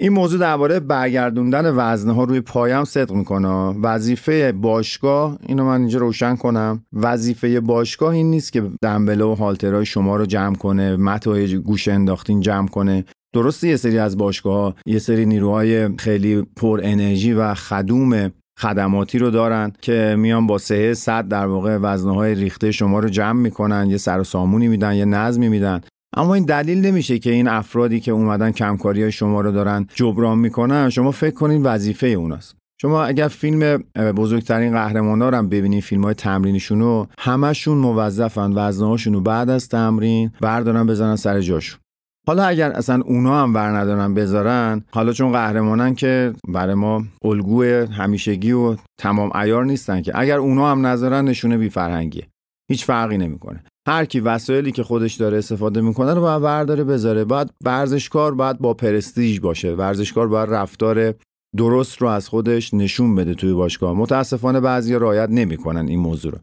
این 0.00 0.12
موضوع 0.12 0.40
درباره 0.40 0.80
برگردوندن 0.80 1.74
وزنه 1.76 2.12
ها 2.12 2.24
روی 2.24 2.40
پایم 2.40 2.84
صدق 2.84 3.12
می‌کنه. 3.12 3.48
وظیفه 3.82 4.52
باشگاه 4.52 5.38
اینو 5.46 5.64
من 5.64 5.80
اینجا 5.80 5.98
روشن 5.98 6.36
کنم. 6.36 6.84
وظیفه 6.92 7.60
باشگاه 7.60 8.14
این 8.14 8.30
نیست 8.30 8.52
که 8.52 8.70
دنبله 8.82 9.24
و 9.24 9.34
هالترهای 9.34 9.86
شما 9.86 10.16
رو 10.16 10.26
جمع 10.26 10.54
کنه 10.54 10.96
متای 10.96 11.58
گوش 11.58 11.88
انداختین 11.88 12.40
جمع 12.40 12.68
کنه. 12.68 13.04
درسته 13.32 13.68
یه 13.68 13.76
سری 13.76 13.98
از 13.98 14.18
باشگاه 14.18 14.74
یه 14.86 14.98
سری 14.98 15.26
نیروهای 15.26 15.96
خیلی 15.96 16.42
پر 16.56 16.80
انرژی 16.82 17.32
و 17.32 17.54
خدوم 17.54 18.30
خدماتی 18.60 19.18
رو 19.18 19.30
دارن 19.30 19.72
که 19.80 20.16
میان 20.18 20.46
با 20.46 20.58
سه 20.58 20.94
صد 20.94 21.28
در 21.28 21.46
واقع 21.46 21.78
وزنه 21.82 22.14
های 22.14 22.34
ریخته 22.34 22.72
شما 22.72 22.98
رو 22.98 23.08
جمع 23.08 23.40
می‌کنن 23.40 23.90
یه 23.90 23.96
سر 23.96 24.20
و 24.20 24.24
سامونی 24.24 24.68
میدن 24.68 24.94
یه 24.94 25.04
نظمی 25.04 25.48
میدن. 25.48 25.80
اما 26.16 26.34
این 26.34 26.44
دلیل 26.44 26.86
نمیشه 26.86 27.18
که 27.18 27.30
این 27.30 27.48
افرادی 27.48 28.00
که 28.00 28.12
اومدن 28.12 28.50
کمکاری 28.50 29.02
های 29.02 29.12
شما 29.12 29.40
رو 29.40 29.52
دارن 29.52 29.86
جبران 29.94 30.38
می‌کنن. 30.38 30.90
شما 30.90 31.10
فکر 31.10 31.34
کنین 31.34 31.62
وظیفه 31.62 32.06
اوناست. 32.06 32.56
شما 32.80 33.04
اگر 33.04 33.28
فیلم 33.28 33.76
بزرگترین 34.16 34.72
قهرمانا 34.72 35.28
رو 35.28 35.36
هم 35.36 35.48
ببینین 35.48 35.80
فیلم 35.80 36.04
های 36.04 36.14
تمرینشون 36.14 36.80
رو 36.80 37.06
همشون 37.18 37.78
موظفن 37.78 38.52
وزنهاشون 38.54 39.14
رو 39.14 39.20
بعد 39.20 39.50
از 39.50 39.68
تمرین 39.68 40.30
بردارن 40.40 40.86
بزنن 40.86 41.16
سر 41.16 41.40
جاشون. 41.40 41.80
حالا 42.26 42.44
اگر 42.44 42.70
اصلا 42.70 43.02
اونا 43.02 43.42
هم 43.42 43.54
ور 43.54 43.78
ندارن 43.78 44.14
بذارن 44.14 44.84
حالا 44.92 45.12
چون 45.12 45.32
قهرمانن 45.32 45.94
که 45.94 46.32
برای 46.48 46.74
ما 46.74 47.04
الگوی 47.24 47.72
همیشگی 47.72 48.52
و 48.52 48.76
تمام 48.98 49.36
ایار 49.36 49.64
نیستن 49.64 50.02
که. 50.02 50.12
اگر 50.14 50.38
اونا 50.38 50.70
هم 50.70 50.86
نذارن 50.86 51.24
نشونه 51.24 51.56
بی 51.56 51.68
فرهنگیه. 51.68 52.26
هیچ 52.70 52.84
فرقی 52.84 53.18
نمی‌کنه. 53.18 53.64
هر 53.88 54.04
کی 54.04 54.20
وسایلی 54.20 54.72
که 54.72 54.82
خودش 54.82 55.14
داره 55.14 55.38
استفاده 55.38 55.80
می‌کنه 55.80 56.14
رو 56.14 56.20
باید 56.20 56.42
برداره 56.42 56.84
بذاره. 56.84 57.24
باید 57.24 57.50
ورزشکار 57.64 58.34
باید 58.34 58.58
با 58.58 58.74
پرستیژ 58.74 59.40
باشه. 59.40 59.74
ورزشکار 59.74 60.28
باید 60.28 60.50
رفتار 60.50 61.14
درست 61.56 62.02
رو 62.02 62.08
از 62.08 62.28
خودش 62.28 62.74
نشون 62.74 63.14
بده 63.14 63.34
توی 63.34 63.52
باشگاه. 63.52 63.94
متاسفانه 63.94 64.60
بعضی 64.60 64.94
رعایت 64.94 65.28
نمی‌کنن 65.30 65.88
این 65.88 65.98
موضوع 65.98 66.32
رو. 66.32 66.38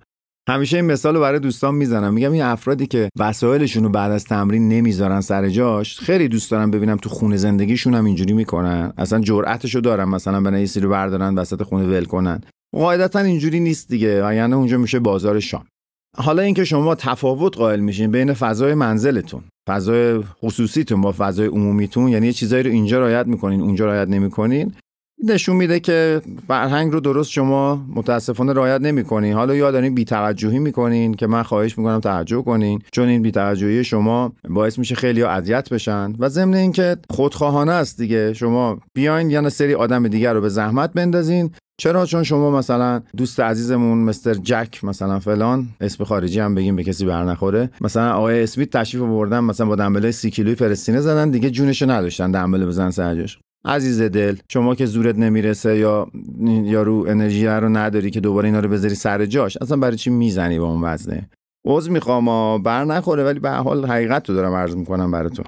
همیشه 0.49 0.77
این 0.77 0.85
مثال 0.85 1.15
رو 1.15 1.21
برای 1.21 1.39
دوستان 1.39 1.75
می‌زنم. 1.75 2.13
میگم 2.13 2.31
این 2.31 2.41
افرادی 2.41 2.87
که 2.87 3.09
وسایلشون 3.19 3.83
رو 3.83 3.89
بعد 3.89 4.11
از 4.11 4.25
تمرین 4.25 4.69
نمی‌ذارن 4.69 5.21
سر 5.21 5.49
جاش 5.49 5.99
خیلی 5.99 6.27
دوست 6.27 6.51
دارم 6.51 6.71
ببینم 6.71 6.97
تو 6.97 7.09
خونه 7.09 7.37
زندگیشون 7.37 7.93
هم 7.93 8.05
اینجوری 8.05 8.33
می‌کنن. 8.33 8.93
اصلا 8.97 9.19
جرأتشو 9.19 9.79
دارن 9.79 10.05
مثلا 10.05 10.41
به 10.41 10.61
یه 10.61 10.81
رو 10.81 10.89
بردارن 10.89 11.35
وسط 11.35 11.63
خونه 11.63 11.85
ول 11.87 12.05
کنن. 12.05 12.41
قاعدتا 12.75 13.19
اینجوری 13.19 13.59
نیست 13.59 13.89
دیگه. 13.89 14.07
یعنی 14.07 14.53
اونجا 14.53 14.77
میشه 14.77 14.99
بازار 14.99 15.39
شام. 15.39 15.65
حالا 16.17 16.41
اینکه 16.41 16.63
شما 16.63 16.95
تفاوت 16.95 17.57
قائل 17.57 17.79
میشین 17.79 18.11
بین 18.11 18.33
فضای 18.33 18.73
منزلتون 18.73 19.43
فضای 19.69 20.23
خصوصیتون 20.43 21.01
با 21.01 21.11
فضای 21.17 21.47
عمومیتون 21.47 22.07
یعنی 22.07 22.25
یه 22.25 22.33
چیزایی 22.33 22.63
رو 22.63 22.71
اینجا 22.71 22.99
رعایت 22.99 23.27
می‌کنین 23.27 23.61
اونجا 23.61 23.85
رعایت 23.85 24.07
نمی‌کنین 24.07 24.73
نشون 25.23 25.55
میده 25.55 25.79
که 25.79 26.21
فرهنگ 26.47 26.93
رو 26.93 26.99
درست 26.99 27.31
شما 27.31 27.85
متاسفانه 27.95 28.53
رعایت 28.53 28.81
نمی‌کنین. 28.81 29.33
حالا 29.33 29.55
یا 29.55 29.71
دارین 29.71 29.95
بیتوجهی 29.95 30.59
می‌کنین 30.59 31.13
که 31.13 31.27
من 31.27 31.43
خواهش 31.43 31.77
می‌کنم 31.77 31.99
توجه 31.99 32.41
کنین 32.41 32.81
چون 32.91 33.07
این 33.07 33.21
بیتوجهی 33.21 33.83
شما 33.83 34.33
باعث 34.49 34.79
میشه 34.79 34.95
خیلی 34.95 35.23
اذیت 35.23 35.69
بشن. 35.69 36.13
و 36.19 36.29
ضمن 36.29 36.53
اینکه 36.53 36.97
خودخواهانه 37.09 37.71
است 37.71 37.97
دیگه. 37.97 38.33
شما 38.33 38.79
بیاین 38.93 39.29
یا 39.29 39.49
سری 39.49 39.73
آدم 39.73 40.07
دیگر 40.07 40.33
رو 40.33 40.41
به 40.41 40.49
زحمت 40.49 40.93
بندازین. 40.93 41.51
چرا؟ 41.79 42.05
چون 42.05 42.23
شما 42.23 42.51
مثلا 42.51 43.01
دوست 43.17 43.39
عزیزمون 43.39 43.97
مستر 43.97 44.33
جک 44.33 44.83
مثلا 44.83 45.19
فلان 45.19 45.67
اسم 45.81 46.03
خارجی 46.03 46.39
هم 46.39 46.55
بگیم 46.55 46.75
به 46.75 46.83
کسی 46.83 47.05
بر 47.05 47.23
نخوره. 47.23 47.69
مثلا 47.81 48.13
آقای 48.13 48.43
اسمیت 48.43 48.69
تشریف 48.69 49.03
آوردن 49.03 49.39
مثلا 49.39 49.65
با 49.65 49.75
دنبله 49.75 50.11
سی 50.11 50.29
کیلوی 50.29 50.55
فلسطینه 50.55 51.01
زدن 51.01 51.29
دیگه 51.29 51.49
جونشو 51.49 51.91
نداشتن 51.91 52.31
دنبله 52.31 52.65
بزن 52.65 52.89
سرجش 52.89 53.39
عزیز 53.67 54.01
دل 54.01 54.35
شما 54.49 54.75
که 54.75 54.85
زورت 54.85 55.17
نمی‌رسه 55.17 55.77
یا 55.77 56.07
یا 56.45 56.83
رو 56.83 57.05
انرژی 57.07 57.47
رو 57.47 57.69
نداری 57.69 58.11
که 58.11 58.19
دوباره 58.19 58.45
اینا 58.47 58.59
رو 58.59 58.69
بذاری 58.69 58.95
سر 58.95 59.25
جاش 59.25 59.57
اصلا 59.61 59.77
برای 59.77 59.97
چی 59.97 60.09
می‌زنی 60.09 60.59
با 60.59 60.65
اون 60.65 60.83
وزنه؟ 60.83 61.29
عذر 61.65 61.91
می‌خوام 61.91 62.63
بر 62.63 62.85
نخوره 62.85 63.23
ولی 63.23 63.39
به 63.39 63.49
حال 63.49 63.85
حقیقت 63.85 64.29
رو 64.29 64.35
دارم 64.35 64.53
عرض 64.53 64.75
می‌کنم 64.75 65.11
برای 65.11 65.29
تو. 65.29 65.43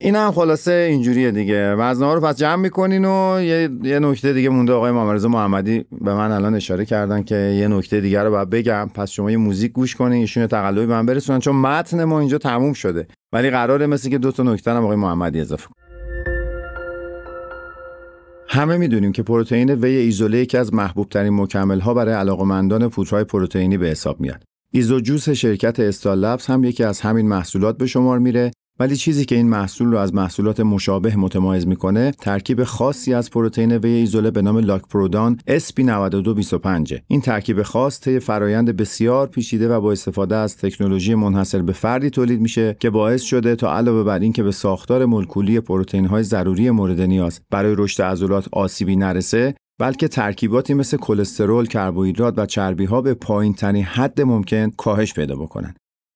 این 0.00 0.16
هم 0.16 0.32
خلاصه 0.32 0.72
اینجوریه 0.72 1.30
دیگه. 1.30 1.74
وزنه 1.74 2.14
رو 2.14 2.20
پس 2.20 2.38
جمع 2.38 2.56
می‌کنین 2.56 3.04
و 3.04 3.40
یه, 3.42 3.68
یه 3.82 3.98
نکته 3.98 4.32
دیگه 4.32 4.48
مونده 4.48 4.72
آقای 4.72 4.92
محمد 4.92 5.26
محمدی 5.26 5.84
به 6.00 6.14
من 6.14 6.32
الان 6.32 6.54
اشاره 6.54 6.84
کردن 6.84 7.22
که 7.22 7.34
یه 7.34 7.68
نکته 7.68 8.00
دیگه 8.00 8.22
رو 8.22 8.30
باید 8.30 8.50
بگم. 8.50 8.90
پس 8.94 9.10
شما 9.10 9.30
یه 9.30 9.36
موزیک 9.36 9.72
گوش 9.72 9.96
کنین 9.96 10.20
ایشون 10.20 10.46
تقلبی 10.46 10.86
من 10.86 11.06
برسونن 11.06 11.38
چون 11.38 11.56
متن 11.56 12.04
ما 12.04 12.20
اینجا 12.20 12.38
تموم 12.38 12.72
شده. 12.72 13.06
ولی 13.32 13.50
قراره 13.50 13.86
مثل 13.86 14.10
که 14.10 14.18
دو 14.18 14.32
تا 14.32 14.42
نکته 14.42 14.70
هم 14.70 14.84
آقای 14.84 14.96
محمدی 14.96 15.40
اضافه 15.40 15.68
همه 18.48 18.76
می‌دونیم 18.76 19.12
که 19.12 19.22
پروتئین 19.22 19.70
وی 19.70 19.96
ایزوله 19.96 20.38
یکی 20.38 20.56
از 20.56 20.74
محبوب 20.74 21.08
ترین 21.08 21.34
مکمل 21.34 21.80
ها 21.80 21.94
برای 21.94 22.14
علاقمندان 22.14 22.88
پودرهای 22.88 23.24
پروتئینی 23.24 23.78
به 23.78 23.86
حساب 23.86 24.20
میاد. 24.20 24.44
ایزوجوس 24.70 25.28
شرکت 25.28 25.80
استال 25.80 26.24
هم 26.46 26.64
یکی 26.64 26.84
از 26.84 27.00
همین 27.00 27.28
محصولات 27.28 27.78
به 27.78 27.86
شمار 27.86 28.18
میره 28.18 28.50
ولی 28.80 28.96
چیزی 28.96 29.24
که 29.24 29.34
این 29.34 29.48
محصول 29.48 29.88
رو 29.88 29.98
از 29.98 30.14
محصولات 30.14 30.60
مشابه 30.60 31.16
متمایز 31.16 31.66
می‌کنه 31.66 32.10
ترکیب 32.10 32.64
خاصی 32.64 33.14
از 33.14 33.30
پروتئین 33.30 33.72
وی 33.72 33.90
ایزوله 33.90 34.30
به 34.30 34.42
نام 34.42 34.58
لاکپرودان 34.58 35.38
SP9225 35.50 36.98
این 37.08 37.20
ترکیب 37.20 37.62
خاص 37.62 38.00
طی 38.00 38.18
فرایند 38.18 38.76
بسیار 38.76 39.26
پیچیده 39.26 39.68
و 39.68 39.80
با 39.80 39.92
استفاده 39.92 40.36
از 40.36 40.56
تکنولوژی 40.56 41.14
منحصر 41.14 41.62
به 41.62 41.72
فردی 41.72 42.10
تولید 42.10 42.40
میشه 42.40 42.76
که 42.80 42.90
باعث 42.90 43.22
شده 43.22 43.56
تا 43.56 43.76
علاوه 43.76 44.02
بر 44.02 44.18
اینکه 44.18 44.42
به 44.42 44.52
ساختار 44.52 45.04
مولکولی 45.04 45.60
پروتئین 45.60 46.06
های 46.06 46.22
ضروری 46.22 46.70
مورد 46.70 47.00
نیاز 47.00 47.40
برای 47.50 47.74
رشد 47.78 48.02
عضلات 48.02 48.48
آسیبی 48.52 48.96
نرسه 48.96 49.54
بلکه 49.80 50.08
ترکیباتی 50.08 50.74
مثل 50.74 50.96
کلسترول، 50.96 51.66
کربوهیدرات 51.66 52.34
و 52.36 52.46
چربی 52.46 52.84
ها 52.84 53.00
به 53.00 53.14
پایین 53.14 53.54
ترین 53.54 53.84
حد 53.84 54.20
ممکن 54.20 54.70
کاهش 54.70 55.14
پیدا 55.14 55.36
بکنن. 55.36 55.74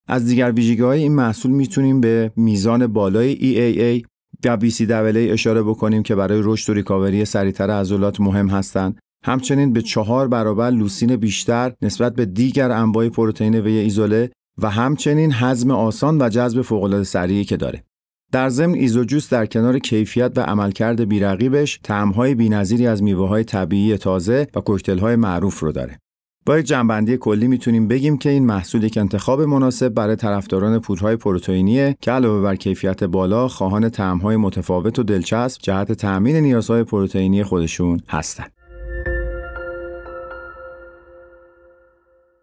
از 0.09 0.27
دیگر 0.27 0.53
ویژگی 0.53 0.83
های 0.83 1.03
این 1.03 1.14
محصول 1.14 1.51
می‌تونیم 1.51 2.01
به 2.01 2.33
میزان 2.37 2.87
بالای 2.87 3.37
EAA 3.37 4.07
و 4.44 4.57
BCAA 4.57 5.33
اشاره 5.33 5.62
بکنیم 5.62 6.03
که 6.03 6.14
برای 6.14 6.40
رشد 6.44 6.71
و 6.71 6.75
ریکاوری 6.75 7.25
سریعتر 7.25 7.71
عضلات 7.71 8.21
مهم 8.21 8.49
هستند. 8.49 8.99
همچنین 9.25 9.73
به 9.73 9.83
چهار 9.83 10.29
برابر 10.29 10.71
لوسین 10.71 11.16
بیشتر 11.16 11.73
نسبت 11.83 12.14
به 12.14 12.27
دیگر 12.27 12.71
انواع 12.71 13.09
پروتئین 13.09 13.55
وی 13.55 13.73
ایزوله 13.73 14.31
و 14.59 14.71
همچنین 14.71 15.33
هضم 15.33 15.71
آسان 15.71 16.23
و 16.23 16.29
جذب 16.29 16.62
فوق‌العاده 16.62 17.05
سریعی 17.05 17.44
که 17.44 17.57
داره. 17.57 17.85
در 18.33 18.49
ضمن 18.49 18.75
ایزوجوس 18.75 19.29
در 19.29 19.47
کنار 19.47 19.79
کیفیت 19.79 20.33
و 20.37 20.40
عملکرد 20.40 21.09
بیرقیبش 21.09 21.81
طعم‌های 21.83 22.35
بی‌نظیری 22.35 22.87
از 22.87 23.03
میوه‌های 23.03 23.44
طبیعی 23.44 23.97
تازه 23.97 24.47
و 24.55 24.61
کوکتل‌های 24.61 25.16
معروف 25.16 25.61
رو 25.61 25.73
داره. 25.73 25.99
با 26.48 26.58
یک 26.58 26.66
جنبندی 26.66 27.16
کلی 27.16 27.48
می‌تونیم 27.48 27.88
بگیم 27.88 28.18
که 28.18 28.30
این 28.30 28.46
محصول 28.46 28.84
یک 28.84 28.98
انتخاب 28.98 29.40
مناسب 29.40 29.88
برای 29.88 30.16
طرفداران 30.16 30.78
پودرهای 30.78 31.16
پروتئینیه 31.16 31.96
که 32.00 32.11
علاوه 32.11 32.42
بر 32.42 32.56
کیفیت 32.56 33.04
بالا 33.04 33.48
خواهان 33.48 33.90
طعم‌های 33.90 34.37
متفاوت 34.37 34.98
و 34.98 35.02
دلچسب 35.02 35.61
جهت 35.62 35.92
تأمین 35.92 36.37
نیازهای 36.37 36.84
پروتئینی 36.84 37.42
خودشون 37.42 38.00
هستند. 38.08 38.52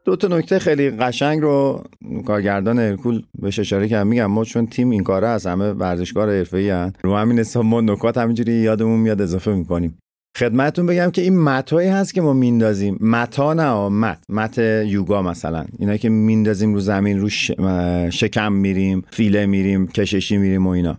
دو 0.06 0.16
تا 0.16 0.28
نکته 0.28 0.60
خیلی 0.60 0.90
قشنگ 0.90 1.42
رو 1.42 1.84
کارگردان 2.26 2.80
ارکول 2.80 3.24
بهش 3.40 3.60
اشاره 3.60 3.88
کردم 3.88 4.08
میگم 4.08 4.26
ما 4.26 4.44
چون 4.44 4.68
تیم 4.68 4.90
این 4.90 5.04
کاره 5.04 5.28
از 5.28 5.46
همه 5.46 5.72
ورزشکار 5.72 6.30
حرفه‌ای 6.30 6.92
رو 7.04 7.16
همین 7.16 7.40
حساب 7.40 7.66
ما 7.66 7.82
نکات 7.82 8.18
همینجوری 8.18 8.54
یادمون 8.54 9.00
میاد 9.00 9.22
اضافه 9.22 9.54
می‌کنیم. 9.54 9.98
خدمتتون 10.38 10.86
بگم 10.86 11.12
که 11.12 11.22
این 11.22 11.40
متایی 11.40 11.90
هست 11.90 12.14
که 12.14 12.22
ما 12.22 12.34
میندازیم. 12.34 12.98
متا 13.02 13.54
نه 13.54 13.90
مت. 13.90 14.20
مت 14.30 14.58
یوگا 14.86 15.22
مثلا. 15.22 15.66
اینا 15.80 15.98
که 15.98 16.10
میندازیم 16.10 16.74
رو 16.74 16.80
زمین 16.80 17.20
رو 17.20 17.30
شکم 18.10 18.52
میریم 18.54 19.04
فیله 19.10 19.46
میریم 19.46 19.88
کششی 19.88 20.38
میریم 20.38 20.68
و 20.68 20.70
اینا. 20.70 20.98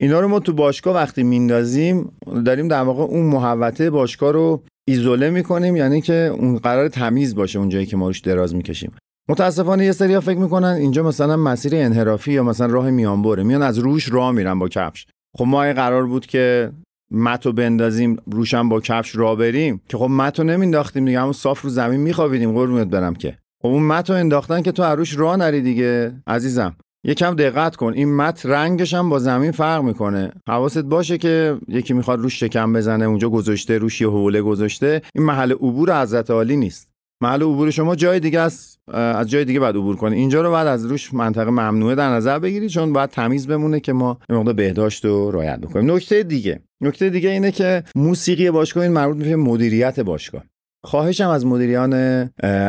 اینا 0.00 0.20
رو 0.20 0.28
ما 0.28 0.40
تو 0.40 0.52
باشگاه 0.52 0.94
وقتی 0.94 1.22
میندازیم 1.22 2.12
داریم 2.46 2.68
در 2.68 2.82
واقع 2.82 3.02
اون 3.02 3.26
محوطه 3.26 3.90
باشگاه 3.90 4.32
رو 4.32 4.62
ایزوله 4.88 5.30
می‌کنیم 5.30 5.76
یعنی 5.76 6.00
که 6.00 6.14
اون 6.38 6.56
قرار 6.56 6.88
تمیز 6.88 7.34
باشه 7.34 7.58
اونجایی 7.58 7.86
که 7.86 7.96
ما 7.96 8.06
روش 8.06 8.20
دراز 8.20 8.54
می‌کشیم. 8.54 8.92
متاسفانه 9.28 9.84
یه 9.84 9.92
سری 9.92 10.20
فکر 10.20 10.38
می‌کنن 10.38 10.68
اینجا 10.68 11.02
مثلا 11.02 11.36
مسیر 11.36 11.76
انحرافی 11.76 12.32
یا 12.32 12.42
مثلا 12.42 12.66
راه 12.66 12.90
میانبره. 12.90 13.42
میان 13.42 13.62
از 13.62 13.78
روش 13.78 14.12
راه 14.12 14.32
میرن 14.32 14.58
با 14.58 14.68
کفش. 14.68 15.06
خب 15.38 15.44
ما 15.44 15.60
قرار 15.60 16.06
بود 16.06 16.26
که 16.26 16.70
متو 17.14 17.52
بندازیم 17.52 18.16
روشم 18.30 18.68
با 18.68 18.80
کفش 18.80 19.16
را 19.16 19.34
بریم. 19.34 19.80
که 19.88 19.96
خب 19.96 20.10
متو 20.10 20.44
نمینداختیم 20.44 21.04
دیگه 21.04 21.20
همون 21.20 21.32
صاف 21.32 21.60
رو 21.60 21.70
زمین 21.70 22.00
میخوابیدیم 22.00 22.52
قربونت 22.52 22.86
برم 22.86 23.14
که. 23.14 23.38
خب 23.62 23.68
اون 23.68 23.82
متو 23.82 24.12
انداختن 24.12 24.62
که 24.62 24.72
تو 24.72 24.82
عروش 24.82 25.18
را 25.18 25.36
نری 25.36 25.60
دیگه 25.60 26.12
عزیزم. 26.26 26.76
یکم 27.06 27.34
دقت 27.34 27.76
کن 27.76 27.92
این 27.92 28.16
مت 28.16 28.46
رنگش 28.46 28.94
هم 28.94 29.08
با 29.08 29.18
زمین 29.18 29.50
فرق 29.50 29.82
می‌کنه. 29.82 30.32
حواست 30.48 30.82
باشه 30.82 31.18
که 31.18 31.56
یکی 31.68 31.94
می‌خواد 31.94 32.20
روش 32.20 32.40
شکم 32.40 32.72
بزنه 32.72 33.04
اونجا 33.04 33.28
گذاشته 33.28 33.78
روش 33.78 34.00
یه 34.00 34.08
حوله 34.08 34.42
گذاشته. 34.42 35.02
این 35.14 35.24
محل 35.24 35.52
عبور 35.52 36.02
حضرت 36.02 36.30
عالی 36.30 36.56
نیست. 36.56 36.94
محل 37.22 37.42
عبور 37.42 37.70
شما 37.70 37.96
جای 37.96 38.20
دیگه 38.20 38.40
است 38.40 38.78
از 38.92 39.30
جای 39.30 39.44
دیگه 39.44 39.60
باید 39.60 39.76
عبور 39.76 39.96
کنی. 39.96 40.16
اینجا 40.16 40.42
رو 40.42 40.50
بعد 40.50 40.66
از 40.66 40.86
روش 40.86 41.14
منطقه 41.14 41.50
ممنوعه 41.50 41.94
در 41.94 42.08
نظر 42.08 42.38
بگیری 42.38 42.68
چون 42.68 42.92
باید 42.92 43.10
تمیز 43.10 43.46
بمونه 43.46 43.80
که 43.80 43.92
ما 43.92 44.18
مقدار 44.28 44.54
بهداشت 44.54 45.04
رو 45.04 45.30
رعایت 45.30 45.60
بکنیم. 45.60 45.92
نکته 45.92 46.22
دیگه. 46.22 46.60
نکته 46.84 47.10
دیگه 47.10 47.30
اینه 47.30 47.50
که 47.50 47.82
موسیقی 47.96 48.50
باشگاه 48.50 48.82
این 48.82 48.92
مربوط 48.92 49.16
میشه 49.16 49.36
مدیریت 49.36 50.00
باشگاه. 50.00 50.44
خواهشم 50.84 51.28
از 51.28 51.46
مدیریان 51.46 51.94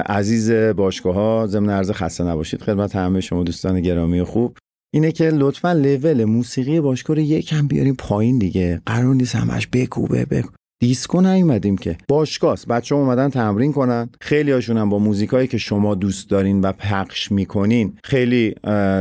عزیز 0.05 0.51
باشگاه 0.51 1.15
ها 1.15 1.47
ضمن 1.47 1.69
عرض 1.69 1.91
خسته 1.91 2.23
نباشید 2.23 2.61
خدمت 2.61 2.95
همه 2.95 3.21
شما 3.21 3.43
دوستان 3.43 3.81
گرامی 3.81 4.23
خوب. 4.23 4.57
اینه 4.93 5.11
که 5.11 5.29
لطفا 5.29 5.73
لول 5.73 6.25
موسیقی 6.25 6.79
باشگاه 6.79 7.15
رو 7.15 7.21
یکم 7.21 7.67
بیاریم 7.67 7.95
پایین 7.95 8.37
دیگه. 8.37 8.81
قرار 8.85 9.15
نیست 9.15 9.35
همش 9.35 9.67
بکوبه 9.73 10.25
بکو. 10.25 10.49
دیسکو 10.81 11.21
نیومدیم 11.21 11.77
که. 11.77 11.97
باشگاهs 12.07 12.65
بچه 12.69 12.95
اومدن 12.95 13.29
تمرین 13.29 13.73
کنن. 13.73 14.09
خیلی 14.21 14.51
هاشون 14.51 14.77
هم 14.77 14.89
با 14.89 14.99
موزیکایی 14.99 15.47
که 15.47 15.57
شما 15.57 15.95
دوست 15.95 16.29
دارین 16.29 16.61
و 16.61 16.71
پخش 16.71 17.31
می‌کنین. 17.31 17.97
خیلی 18.03 18.55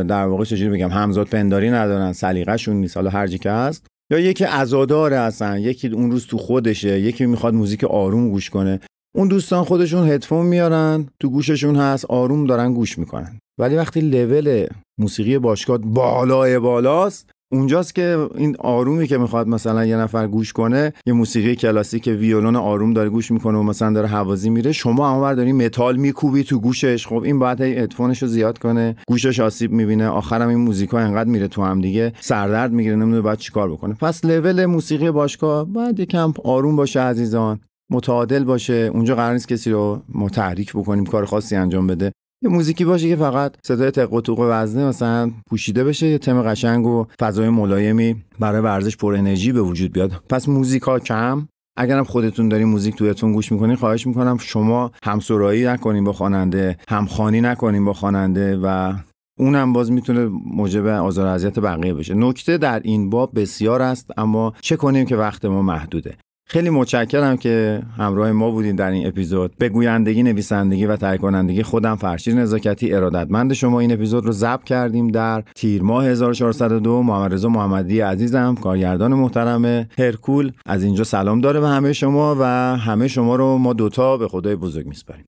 در 0.08 0.26
واقع 0.26 0.44
چجوری 0.44 0.70
بگم 0.70 0.88
همزاد 0.88 1.26
پنداری 1.26 1.70
ندارن 1.70 2.12
سلیقه‌شون 2.12 2.76
نیست. 2.76 2.96
حالا 2.96 3.10
هر 3.10 3.26
که 3.26 3.50
هست. 3.50 3.86
یا 4.10 4.18
یکی 4.18 4.44
عزاداره 4.44 5.18
هستن 5.18 5.58
یکی 5.58 5.88
اون 5.88 6.10
روز 6.10 6.26
تو 6.26 6.38
خودشه 6.38 7.00
یکی 7.00 7.26
می‌خواد 7.26 7.54
موزیک 7.54 7.84
آروم 7.84 8.30
گوش 8.30 8.50
کنه. 8.50 8.80
اون 9.16 9.28
دوستان 9.28 9.64
خودشون 9.64 10.08
هدفون 10.08 10.46
میارن 10.46 11.06
تو 11.20 11.30
گوششون 11.30 11.76
هست 11.76 12.04
آروم 12.04 12.46
دارن 12.46 12.74
گوش 12.74 12.98
می‌کنن. 12.98 13.38
ولی 13.60 13.76
وقتی 13.76 14.00
لول 14.00 14.66
موسیقی 15.00 15.38
باشگاه 15.38 15.78
بالای 15.78 16.58
بالاست 16.58 17.30
اونجاست 17.54 17.94
که 17.94 18.28
این 18.34 18.56
آرومی 18.58 19.06
که 19.06 19.18
می‌خواد 19.18 19.48
مثلا 19.48 19.86
یه 19.86 19.96
نفر 19.96 20.26
گوش 20.26 20.52
کنه 20.52 20.92
یه 21.06 21.12
موسیقی 21.12 21.56
کلاسیک 21.56 22.06
ویولون 22.06 22.56
آروم 22.56 22.92
داره 22.92 23.08
گوش 23.08 23.30
می‌کنه 23.30 23.58
و 23.58 23.62
مثلا 23.62 23.92
داره 23.92 24.08
هوازی 24.08 24.50
میره 24.50 24.72
شما 24.72 25.10
هم 25.10 25.18
اون‌ور 25.18 25.34
داری 25.34 25.52
متال 25.52 25.96
میکوبی 25.96 26.44
تو 26.44 26.60
گوشش. 26.60 27.06
خب 27.06 27.22
این 27.22 27.38
باید 27.38 27.60
هی 27.60 27.78
هدفونش 27.78 28.22
رو 28.22 28.28
زیاد 28.28 28.58
کنه 28.58 28.96
گوشش 29.06 29.40
آسیب 29.40 29.72
می‌بینه. 29.72 30.08
آخرم 30.08 30.48
این 30.48 30.58
موزیکا 30.58 30.98
انقدر 30.98 31.30
میره 31.30 31.48
تو 31.48 31.62
هم 31.62 31.80
دیگه 31.80 32.12
سردرد 32.20 32.72
می‌گیره 32.72 32.96
نمی‌دونه 32.96 33.20
باید 33.20 33.38
چیکار 33.38 33.70
بکنه. 33.72 33.94
پس 33.94 34.24
لول 34.24 34.66
موسیقی 34.66 35.10
باشگاه 35.10 35.64
باید 35.64 36.00
یکم 36.00 36.32
آروم 36.44 36.76
باشه 36.76 37.00
عزیزان 37.00 37.60
متعادل 37.90 38.44
باشه. 38.44 38.90
اونجا 38.94 39.14
قرار 39.14 39.32
نیست 39.32 39.48
کسی 39.48 39.70
رو 39.70 40.02
ما 40.08 40.30
بکنیم 40.74 41.06
کار 41.06 41.24
خاصی 41.24 41.56
انجام 41.56 41.86
بده. 41.86 42.12
یه 42.44 42.50
موزیکی 42.50 42.84
باشه 42.84 43.08
که 43.08 43.16
فقط 43.16 43.54
صدای 43.62 43.90
تق 43.90 44.12
و 44.12 44.20
توق 44.20 44.38
وزنه 44.50 44.84
مثلا 44.84 45.30
پوشیده 45.50 45.84
بشه 45.84 46.06
یه 46.06 46.18
تم 46.18 46.42
قشنگ 46.42 46.86
و 46.86 47.06
فضای 47.20 47.48
ملایمی 47.48 48.16
برای 48.38 48.60
ورزش 48.60 48.96
پر 48.96 49.14
انرژی 49.14 49.52
به 49.52 49.60
وجود 49.60 49.92
بیاد. 49.92 50.12
پس 50.28 50.48
موزیکا 50.48 50.98
کم. 50.98 51.48
اگرم 51.76 52.04
خودتون 52.04 52.48
داری 52.48 52.64
موزیک 52.64 52.96
تویتون 52.96 53.32
گوش 53.32 53.52
می‌کنین 53.52 53.76
خواهش 53.76 54.06
می‌کنم 54.06 54.36
شما 54.40 54.90
همسرایی 55.04 55.64
نکنین 55.64 56.04
با 56.04 56.12
خواننده 56.12 56.76
همخوانی 56.88 57.40
نکنین 57.40 57.84
با 57.84 57.92
خواننده 57.92 58.56
و 58.56 58.94
اونم 59.38 59.72
باز 59.72 59.92
می‌تونه 59.92 60.30
موجب 60.46 60.86
آزار 60.86 61.26
اذیت 61.26 61.58
بقیه 61.58 61.94
بشه. 61.94 62.14
نکته 62.14 62.58
در 62.58 62.80
این 62.80 63.10
باب 63.10 63.40
بسیار 63.40 63.82
است 63.82 64.10
اما 64.16 64.52
چه 64.60 64.76
کنیم 64.76 65.06
که 65.06 65.16
وقت 65.16 65.44
ما 65.44 65.62
محدوده. 65.62 66.16
خیلی 66.46 66.70
متشکرم 66.70 67.36
که 67.36 67.82
همراه 67.96 68.32
ما 68.32 68.50
بودین 68.50 68.76
در 68.76 68.90
این 68.90 69.06
اپیزود. 69.06 69.52
به 69.58 69.68
گویندگی 69.68 70.22
نویسندگی 70.22 70.86
و 70.86 70.96
تهیه 70.96 71.18
کنندگی 71.18 71.62
خودم 71.62 71.96
فرشیر 71.96 72.34
نزاکتی 72.34 72.92
ارادتمند 72.92 73.52
شما 73.52 73.80
این 73.80 73.92
اپیزود 73.92 74.26
رو 74.26 74.32
ضبط 74.32 74.64
کردیم 74.64 75.08
در 75.08 75.44
تیر 75.54 75.82
ماه 75.82 76.06
1402 76.06 77.02
محمد 77.02 77.34
رضا 77.34 77.48
محمدی 77.48 78.00
عزیزم 78.00 78.54
کارگردان 78.54 79.14
محترم 79.14 79.88
هرکول. 79.98 80.52
از 80.66 80.82
اینجا 80.82 81.04
سلام 81.04 81.40
داره 81.40 81.60
به 81.60 81.68
همه 81.68 81.92
شما 81.92 82.36
و 82.40 82.44
همه 82.76 83.08
شما 83.08 83.36
رو 83.36 83.58
ما 83.58 83.72
دوتا 83.72 84.16
به 84.16 84.28
خدای 84.28 84.56
بزرگ 84.56 84.86
میسپاریم. 84.86 85.24